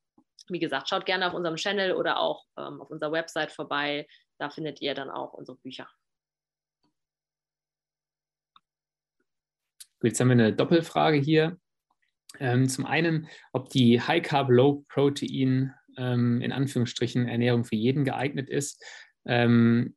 [0.48, 4.06] wie gesagt, schaut gerne auf unserem Channel oder auch ähm, auf unserer Website vorbei.
[4.38, 5.88] Da findet ihr dann auch unsere Bücher.
[10.02, 11.58] Jetzt haben wir eine Doppelfrage hier.
[12.38, 18.04] Ähm, zum einen, ob die High Carb, Low Protein ähm, in Anführungsstrichen Ernährung für jeden
[18.04, 18.82] geeignet ist.
[19.26, 19.96] Ähm,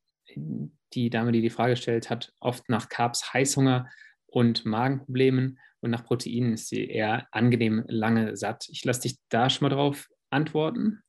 [0.94, 3.90] die Dame, die die Frage stellt, hat oft nach Carbs Heißhunger
[4.28, 8.68] und Magenproblemen und nach Proteinen ist sie eher angenehm lange satt.
[8.70, 11.02] Ich lasse dich da schon mal drauf antworten.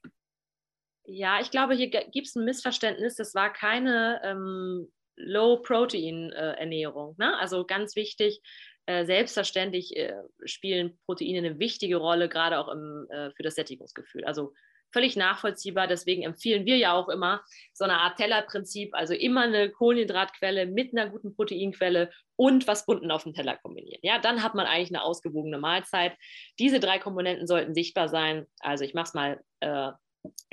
[1.05, 3.17] Ja, ich glaube, hier gibt es ein Missverständnis.
[3.17, 7.17] Das war keine ähm, Low-Protein-Ernährung.
[7.19, 7.39] Äh, ne?
[7.39, 8.43] Also ganz wichtig,
[8.87, 10.13] äh, selbstverständlich äh,
[10.45, 14.25] spielen Proteine eine wichtige Rolle, gerade auch im, äh, für das Sättigungsgefühl.
[14.25, 14.53] Also
[14.93, 15.87] völlig nachvollziehbar.
[15.87, 20.93] Deswegen empfehlen wir ja auch immer so eine Art Tellerprinzip, also immer eine Kohlenhydratquelle mit
[20.93, 24.01] einer guten Proteinquelle und was Bunten auf dem Teller kombinieren.
[24.03, 26.17] Ja, dann hat man eigentlich eine ausgewogene Mahlzeit.
[26.59, 28.47] Diese drei Komponenten sollten sichtbar sein.
[28.61, 29.91] Also ich mache es mal äh,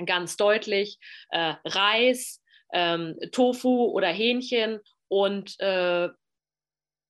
[0.04, 0.98] ganz deutlich
[1.30, 6.08] äh, Reis, ähm, Tofu oder Hähnchen und äh,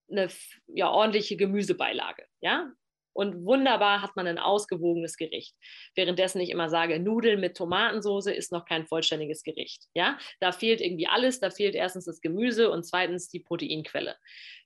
[0.08, 0.28] eine
[0.68, 2.24] ja, ordentliche Gemüsebeilage.
[2.40, 2.70] Ja?
[3.16, 5.56] Und wunderbar hat man ein ausgewogenes Gericht.
[5.94, 9.84] Währenddessen ich immer sage, Nudeln mit Tomatensauce ist noch kein vollständiges Gericht.
[9.94, 10.18] Ja?
[10.38, 11.40] Da fehlt irgendwie alles.
[11.40, 14.16] Da fehlt erstens das Gemüse und zweitens die Proteinquelle.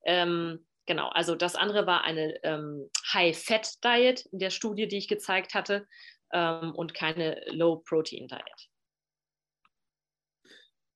[0.04, 5.54] Ähm, genau, also das andere war eine ähm, High-Fat-Diet in der Studie, die ich gezeigt
[5.54, 5.86] hatte
[6.32, 8.68] ähm, und keine Low-Protein-Diet.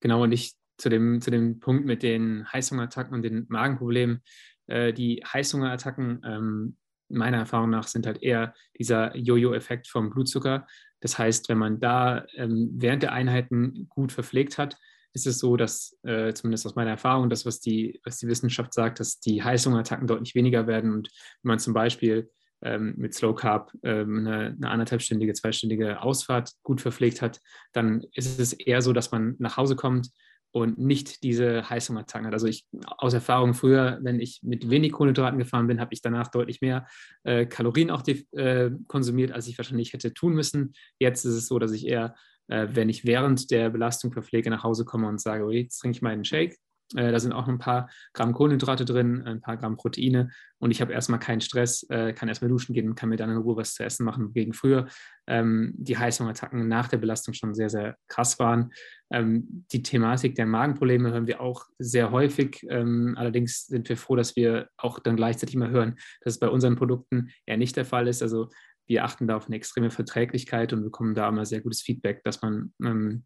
[0.01, 4.21] Genau, und ich zu dem, zu dem Punkt mit den Heißhungerattacken und den Magenproblemen.
[4.67, 6.77] Äh, die Heißhungerattacken, ähm,
[7.09, 10.67] meiner Erfahrung nach, sind halt eher dieser Jojo-Effekt vom Blutzucker.
[10.99, 14.77] Das heißt, wenn man da ähm, während der Einheiten gut verpflegt hat,
[15.13, 18.73] ist es so, dass äh, zumindest aus meiner Erfahrung, das, was die, was die Wissenschaft
[18.73, 20.91] sagt, dass die Heißhungerattacken deutlich weniger werden.
[20.91, 21.09] Und
[21.41, 22.29] wenn man zum Beispiel
[22.61, 27.39] ähm, mit Slow Carb ähm, eine, eine anderthalbstündige, zweistündige Ausfahrt gut verpflegt hat,
[27.71, 30.09] dann ist es eher so, dass man nach Hause kommt
[30.55, 32.33] und nicht diese Heißhungerattacken hat.
[32.33, 36.29] Also ich aus Erfahrung früher, wenn ich mit wenig Kohlenhydraten gefahren bin, habe ich danach
[36.29, 36.87] deutlich mehr
[37.25, 40.71] äh, Kalorien auch äh, konsumiert, als ich wahrscheinlich hätte tun müssen.
[40.97, 42.15] Jetzt ist es so, dass ich eher,
[42.47, 45.97] äh, wenn ich während der Belastung verpflege, nach Hause komme und sage, okay, jetzt trinke
[45.97, 46.57] ich mal einen Shake,
[46.95, 50.29] äh, da sind auch ein paar Gramm Kohlenhydrate drin, ein paar Gramm Proteine
[50.59, 53.31] und ich habe erstmal keinen Stress, äh, kann erstmal duschen gehen und kann mir dann
[53.31, 54.33] in Ruhe was zu essen machen.
[54.33, 54.87] Gegen früher
[55.27, 58.71] ähm, die Heißhungerattacken nach der Belastung schon sehr, sehr krass waren.
[59.11, 62.65] Ähm, die Thematik der Magenprobleme hören wir auch sehr häufig.
[62.69, 66.49] Ähm, allerdings sind wir froh, dass wir auch dann gleichzeitig mal hören, dass es bei
[66.49, 68.21] unseren Produkten eher nicht der Fall ist.
[68.21, 68.49] Also
[68.87, 72.41] wir achten da auf eine extreme Verträglichkeit und bekommen da immer sehr gutes Feedback, dass
[72.41, 73.25] man ähm,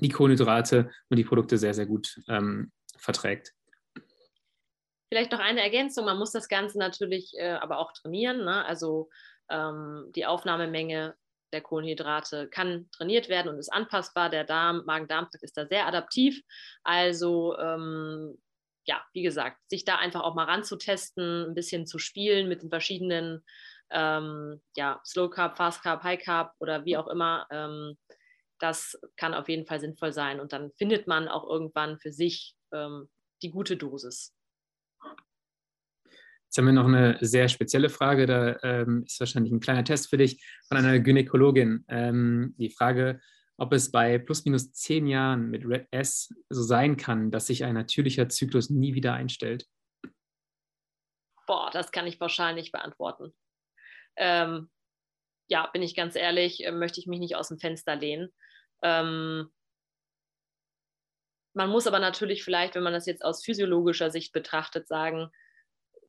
[0.00, 3.54] die Kohlenhydrate und die Produkte sehr, sehr gut ähm, verträgt.
[5.10, 8.44] Vielleicht noch eine Ergänzung, man muss das Ganze natürlich äh, aber auch trainieren.
[8.44, 8.64] Ne?
[8.66, 9.08] Also
[9.48, 11.16] ähm, die Aufnahmemenge
[11.52, 14.28] der Kohlenhydrate kann trainiert werden und ist anpassbar.
[14.28, 16.42] Der Darm, Magen-Darm-Trakt ist da sehr adaptiv.
[16.82, 18.38] Also ähm,
[18.84, 22.70] ja, wie gesagt, sich da einfach auch mal ranzutesten, ein bisschen zu spielen mit den
[22.70, 23.44] verschiedenen
[23.90, 27.46] ähm, ja, Slow Carb, Fast Carb, High Carb oder wie auch immer.
[27.50, 27.96] Ähm,
[28.58, 30.40] das kann auf jeden Fall sinnvoll sein.
[30.40, 33.08] Und dann findet man auch irgendwann für sich ähm,
[33.42, 34.34] die gute Dosis.
[36.44, 40.08] Jetzt haben wir noch eine sehr spezielle Frage, da ähm, ist wahrscheinlich ein kleiner Test
[40.08, 41.84] für dich von einer Gynäkologin.
[41.88, 43.20] Ähm, die Frage,
[43.58, 47.64] ob es bei plus minus zehn Jahren mit Red S so sein kann, dass sich
[47.64, 49.66] ein natürlicher Zyklus nie wieder einstellt.
[51.46, 53.34] Boah, das kann ich wahrscheinlich beantworten.
[54.16, 54.70] Ähm,
[55.48, 58.30] ja, bin ich ganz ehrlich, äh, möchte ich mich nicht aus dem Fenster lehnen.
[58.82, 59.50] Ähm,
[61.58, 65.28] man muss aber natürlich vielleicht, wenn man das jetzt aus physiologischer Sicht betrachtet, sagen,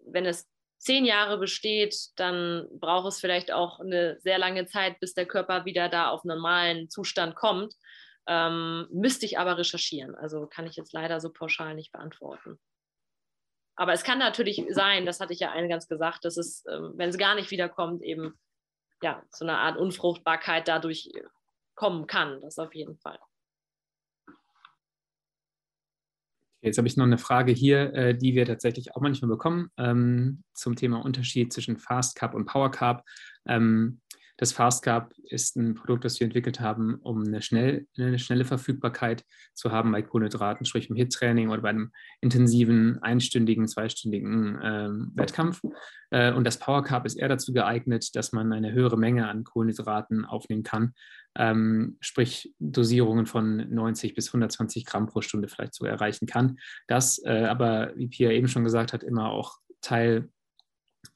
[0.05, 0.47] wenn es
[0.77, 5.65] zehn Jahre besteht, dann braucht es vielleicht auch eine sehr lange Zeit, bis der Körper
[5.65, 7.73] wieder da auf normalen Zustand kommt.
[8.27, 10.13] Ähm, müsste ich aber recherchieren.
[10.13, 12.59] Also kann ich jetzt leider so pauschal nicht beantworten.
[13.75, 17.09] Aber es kann natürlich sein, das hatte ich ja eingangs gesagt, dass es, ähm, wenn
[17.09, 18.39] es gar nicht wiederkommt, eben
[19.01, 21.09] ja, so eine Art Unfruchtbarkeit dadurch
[21.73, 22.39] kommen kann.
[22.41, 23.17] Das auf jeden Fall.
[26.61, 30.43] Jetzt habe ich noch eine Frage hier, äh, die wir tatsächlich auch manchmal bekommen ähm,
[30.53, 33.03] zum Thema Unterschied zwischen Fast Carb und Power Carb.
[33.47, 34.01] Ähm,
[34.39, 38.45] das Fast Carb ist ein Produkt, das wir entwickelt haben, um eine, schnell, eine schnelle
[38.45, 41.91] Verfügbarkeit zu haben bei Kohlenhydraten, sprich im HIT-Training oder bei einem
[42.21, 45.61] intensiven, einstündigen, zweistündigen ähm, Wettkampf.
[46.09, 49.43] Äh, und das Power Carb ist eher dazu geeignet, dass man eine höhere Menge an
[49.43, 50.93] Kohlenhydraten aufnehmen kann,
[51.37, 56.57] ähm, sprich Dosierungen von 90 bis 120 Gramm pro Stunde vielleicht so erreichen kann.
[56.87, 60.29] Das äh, aber, wie Pia eben schon gesagt hat, immer auch Teil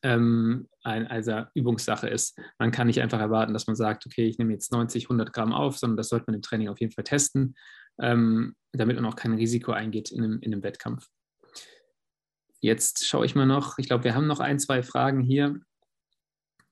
[0.01, 2.39] ähm, ein, also Übungssache ist.
[2.57, 5.53] Man kann nicht einfach erwarten, dass man sagt, okay, ich nehme jetzt 90, 100 Gramm
[5.53, 7.55] auf, sondern das sollte man im Training auf jeden Fall testen,
[7.99, 11.07] ähm, damit man auch kein Risiko eingeht in einem, in einem Wettkampf.
[12.59, 15.59] Jetzt schaue ich mal noch, ich glaube, wir haben noch ein, zwei Fragen hier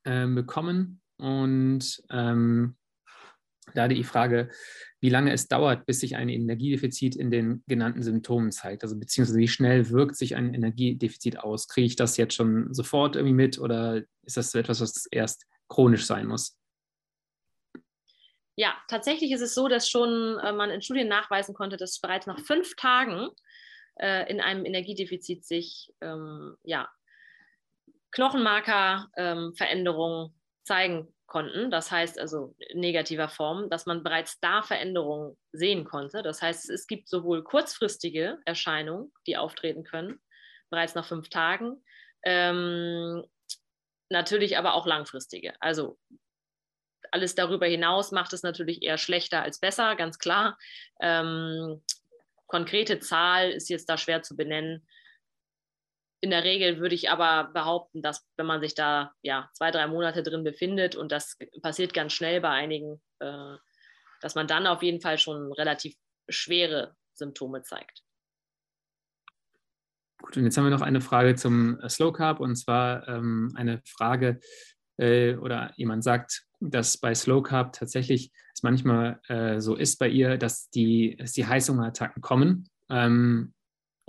[0.03, 2.75] äh, bekommen und ähm,
[3.73, 4.49] da die Frage,
[4.99, 8.83] wie lange es dauert, bis sich ein Energiedefizit in den genannten Symptomen zeigt.
[8.83, 11.67] Also beziehungsweise wie schnell wirkt sich ein Energiedefizit aus?
[11.67, 16.05] Kriege ich das jetzt schon sofort irgendwie mit oder ist das etwas, was erst chronisch
[16.05, 16.57] sein muss?
[18.55, 22.27] Ja, tatsächlich ist es so, dass schon äh, man in Studien nachweisen konnte, dass bereits
[22.27, 23.29] nach fünf Tagen
[23.95, 26.89] äh, in einem Energiedefizit sich ähm, ja,
[28.11, 30.33] Knochenmarkerveränderungen ähm,
[30.63, 31.71] zeigen konnten.
[31.71, 36.23] Das heißt also negativer Form, dass man bereits da Veränderungen sehen konnte.
[36.23, 40.19] Das heißt, es gibt sowohl kurzfristige Erscheinungen, die auftreten können,
[40.69, 41.81] bereits nach fünf Tagen,
[42.23, 43.23] ähm,
[44.09, 45.53] natürlich aber auch langfristige.
[45.61, 45.97] Also
[47.11, 50.57] alles darüber hinaus macht es natürlich eher schlechter als besser, ganz klar.
[50.99, 51.81] Ähm,
[52.45, 54.85] konkrete Zahl ist jetzt da schwer zu benennen.
[56.21, 59.87] In der Regel würde ich aber behaupten, dass wenn man sich da ja zwei, drei
[59.87, 63.55] Monate drin befindet und das passiert ganz schnell bei einigen, äh,
[64.21, 65.95] dass man dann auf jeden Fall schon relativ
[66.29, 68.03] schwere Symptome zeigt.
[70.21, 73.81] Gut, und jetzt haben wir noch eine Frage zum Slow Carb und zwar ähm, eine
[73.85, 74.39] Frage
[74.97, 80.07] äh, oder jemand sagt, dass bei Slow Carb tatsächlich es manchmal äh, so ist bei
[80.07, 82.69] ihr, dass die, dass die Heißhungerattacken kommen.
[82.89, 83.53] Ähm,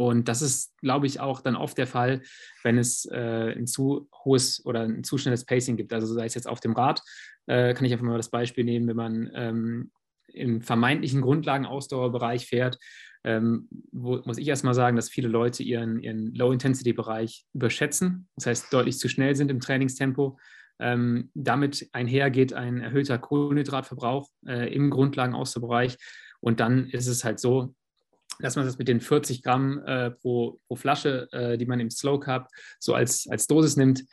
[0.08, 2.22] und das ist, glaube ich, auch dann oft der Fall,
[2.62, 5.92] wenn es äh, ein zu hohes oder ein zu schnelles Pacing gibt.
[5.92, 7.02] Also sei es jetzt auf dem Rad,
[7.46, 9.90] äh, kann ich einfach mal das Beispiel nehmen, wenn man ähm,
[10.28, 12.78] im vermeintlichen Grundlagenausdauerbereich fährt,
[13.24, 18.72] ähm, wo, muss ich erstmal sagen, dass viele Leute ihren, ihren Low-Intensity-Bereich überschätzen, das heißt
[18.72, 20.38] deutlich zu schnell sind im Trainingstempo
[20.82, 25.96] ähm, damit einhergeht ein erhöhter Kohlenhydratverbrauch äh, im Grundlagenausdauerbereich.
[26.40, 27.74] Und dann ist es halt so,
[28.40, 31.90] dass man das mit den 40 Gramm äh, pro, pro Flasche, äh, die man im
[31.90, 32.48] Slow Cup
[32.78, 34.04] so als, als Dosis nimmt,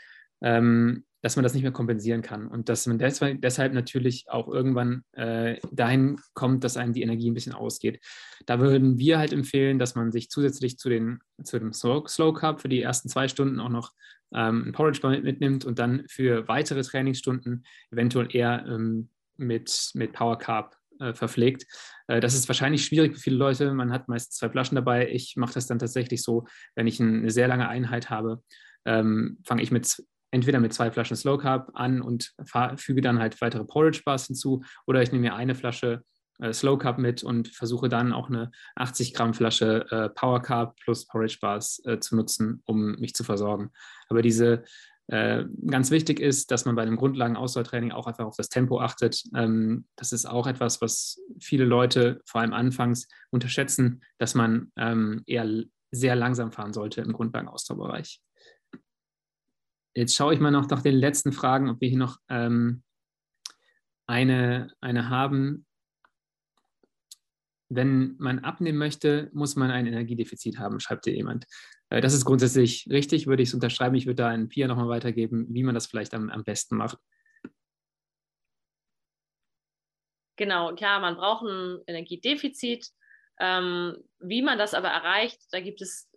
[0.42, 4.48] ähm, dass man das nicht mehr kompensieren kann und dass man deshalb, deshalb natürlich auch
[4.48, 8.00] irgendwann äh, dahin kommt, dass einem die Energie ein bisschen ausgeht.
[8.46, 12.62] Da würden wir halt empfehlen, dass man sich zusätzlich zu, den, zu dem Slow, Cup
[12.62, 13.94] für die ersten zwei Stunden auch noch
[14.34, 20.38] ähm, ein Porridge mitnimmt und dann für weitere Trainingsstunden eventuell eher ähm, mit, mit Power
[20.38, 21.66] Carb äh, verpflegt.
[22.08, 23.74] Äh, das ist wahrscheinlich schwierig für viele Leute.
[23.74, 25.10] Man hat meistens zwei Flaschen dabei.
[25.10, 26.46] Ich mache das dann tatsächlich so,
[26.76, 28.44] wenn ich eine sehr lange Einheit habe,
[28.86, 32.34] ähm, fange ich mit entweder mit zwei Flaschen Slow Carb an und
[32.76, 36.04] füge dann halt weitere Porridge Bars hinzu oder ich nehme mir eine Flasche
[36.40, 40.76] äh, Slow Carb mit und versuche dann auch eine 80 Gramm Flasche äh, Power Carb
[40.78, 43.72] plus Porridge Bars äh, zu nutzen, um mich zu versorgen.
[44.08, 44.64] Aber diese
[45.10, 49.24] äh, ganz wichtig ist, dass man bei einem Grundlagen-Ausdauertraining auch einfach auf das Tempo achtet.
[49.36, 55.24] Ähm, das ist auch etwas, was viele Leute vor allem anfangs unterschätzen, dass man ähm,
[55.26, 58.22] eher sehr langsam fahren sollte im Grundlagen-Ausdauerbereich.
[59.96, 62.84] Jetzt schaue ich mal noch nach den letzten Fragen, ob wir hier noch ähm,
[64.06, 65.66] eine, eine haben.
[67.70, 71.48] Wenn man abnehmen möchte, muss man ein Energiedefizit haben, schreibt hier jemand.
[71.90, 73.96] Äh, das ist grundsätzlich richtig, würde ich es unterschreiben.
[73.96, 76.98] Ich würde da einen Pia nochmal weitergeben, wie man das vielleicht am, am besten macht.
[80.38, 82.88] Genau, klar, man braucht ein Energiedefizit.
[83.42, 86.10] Ähm, wie man das aber erreicht, da gibt es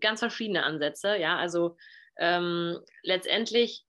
[0.00, 1.16] ganz verschiedene Ansätze.
[1.16, 1.76] Ja, also
[2.18, 3.86] ähm, letztendlich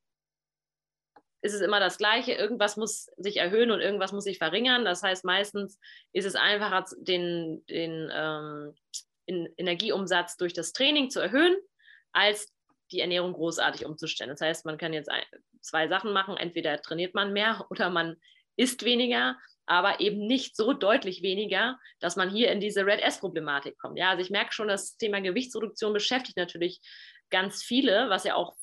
[1.41, 2.33] ist es immer das Gleiche.
[2.33, 4.83] Irgendwas muss sich erhöhen und irgendwas muss sich verringern.
[4.83, 5.79] Das heißt, meistens
[6.11, 8.75] ist es einfacher, den, den ähm,
[9.27, 11.55] Energieumsatz durch das Training zu erhöhen,
[12.11, 12.51] als
[12.91, 14.29] die Ernährung großartig umzustellen.
[14.29, 15.09] Das heißt, man kann jetzt
[15.61, 16.37] zwei Sachen machen.
[16.37, 18.17] Entweder trainiert man mehr oder man
[18.57, 23.77] isst weniger, aber eben nicht so deutlich weniger, dass man hier in diese Red S-Problematik
[23.79, 23.97] kommt.
[23.97, 26.79] Ja, also ich merke schon, das Thema Gewichtsreduktion beschäftigt natürlich
[27.31, 28.55] ganz viele, was ja auch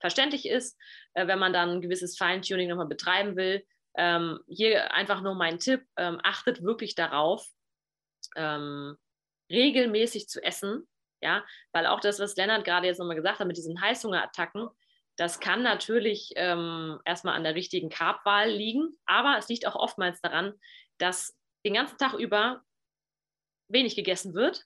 [0.00, 0.78] verständlich ist,
[1.14, 3.64] äh, wenn man dann ein gewisses Feintuning nochmal betreiben will.
[3.96, 7.46] Ähm, hier einfach nur mein Tipp, ähm, achtet wirklich darauf,
[8.34, 8.96] ähm,
[9.50, 10.86] regelmäßig zu essen,
[11.20, 14.68] ja, weil auch das, was Lennart gerade jetzt nochmal gesagt hat mit diesen Heißhungerattacken,
[15.16, 20.20] das kann natürlich ähm, erstmal an der richtigen Carbwahl liegen, aber es liegt auch oftmals
[20.20, 20.54] daran,
[20.98, 22.62] dass den ganzen Tag über
[23.68, 24.64] wenig gegessen wird.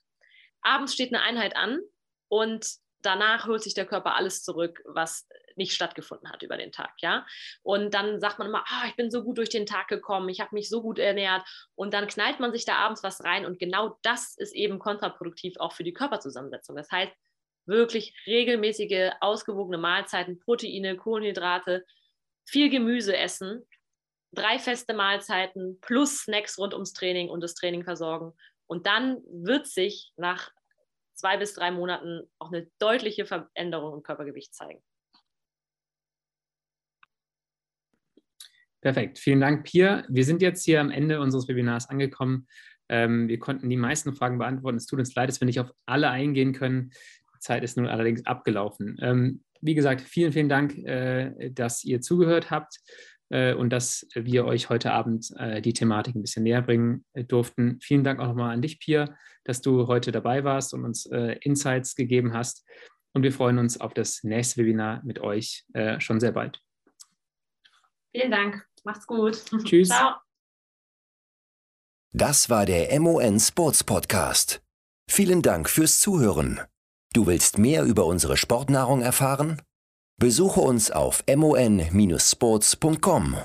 [0.61, 1.79] Abends steht eine Einheit an
[2.27, 2.67] und
[2.99, 7.25] danach holt sich der Körper alles zurück, was nicht stattgefunden hat über den Tag, ja.
[7.63, 10.39] Und dann sagt man immer, ah, ich bin so gut durch den Tag gekommen, ich
[10.39, 11.43] habe mich so gut ernährt
[11.75, 15.55] und dann knallt man sich da abends was rein und genau das ist eben kontraproduktiv
[15.57, 16.75] auch für die Körperzusammensetzung.
[16.75, 17.13] Das heißt,
[17.65, 21.85] wirklich regelmäßige, ausgewogene Mahlzeiten, Proteine, Kohlenhydrate,
[22.45, 23.65] viel Gemüse essen,
[24.31, 28.33] drei feste Mahlzeiten plus Snacks rund ums Training und das Training versorgen.
[28.67, 30.51] Und dann wird sich nach
[31.13, 34.83] zwei bis drei Monaten auch eine deutliche Veränderung im Körpergewicht zeigen.
[38.81, 39.19] Perfekt.
[39.19, 40.03] Vielen Dank, Pia.
[40.09, 42.47] Wir sind jetzt hier am Ende unseres Webinars angekommen.
[42.89, 44.77] Ähm, wir konnten die meisten Fragen beantworten.
[44.77, 46.91] Es tut uns leid, dass wir nicht auf alle eingehen können.
[47.35, 48.97] Die Zeit ist nun allerdings abgelaufen.
[49.01, 52.79] Ähm, wie gesagt, vielen, vielen Dank, äh, dass ihr zugehört habt
[53.31, 57.23] äh, und dass wir euch heute Abend äh, die Thematik ein bisschen näher bringen äh,
[57.23, 57.79] durften.
[57.81, 61.95] Vielen Dank auch nochmal an dich, Pia, dass du heute dabei warst und uns Insights
[61.95, 62.63] gegeben hast.
[63.13, 65.65] Und wir freuen uns auf das nächste Webinar mit euch
[65.97, 66.61] schon sehr bald.
[68.13, 68.70] Vielen Dank.
[68.83, 69.43] Macht's gut.
[69.63, 69.89] Tschüss.
[69.89, 70.15] Ciao.
[72.13, 74.61] Das war der MON Sports Podcast.
[75.09, 76.61] Vielen Dank fürs Zuhören.
[77.13, 79.61] Du willst mehr über unsere Sportnahrung erfahren?
[80.17, 83.37] Besuche uns auf mon-sports.com.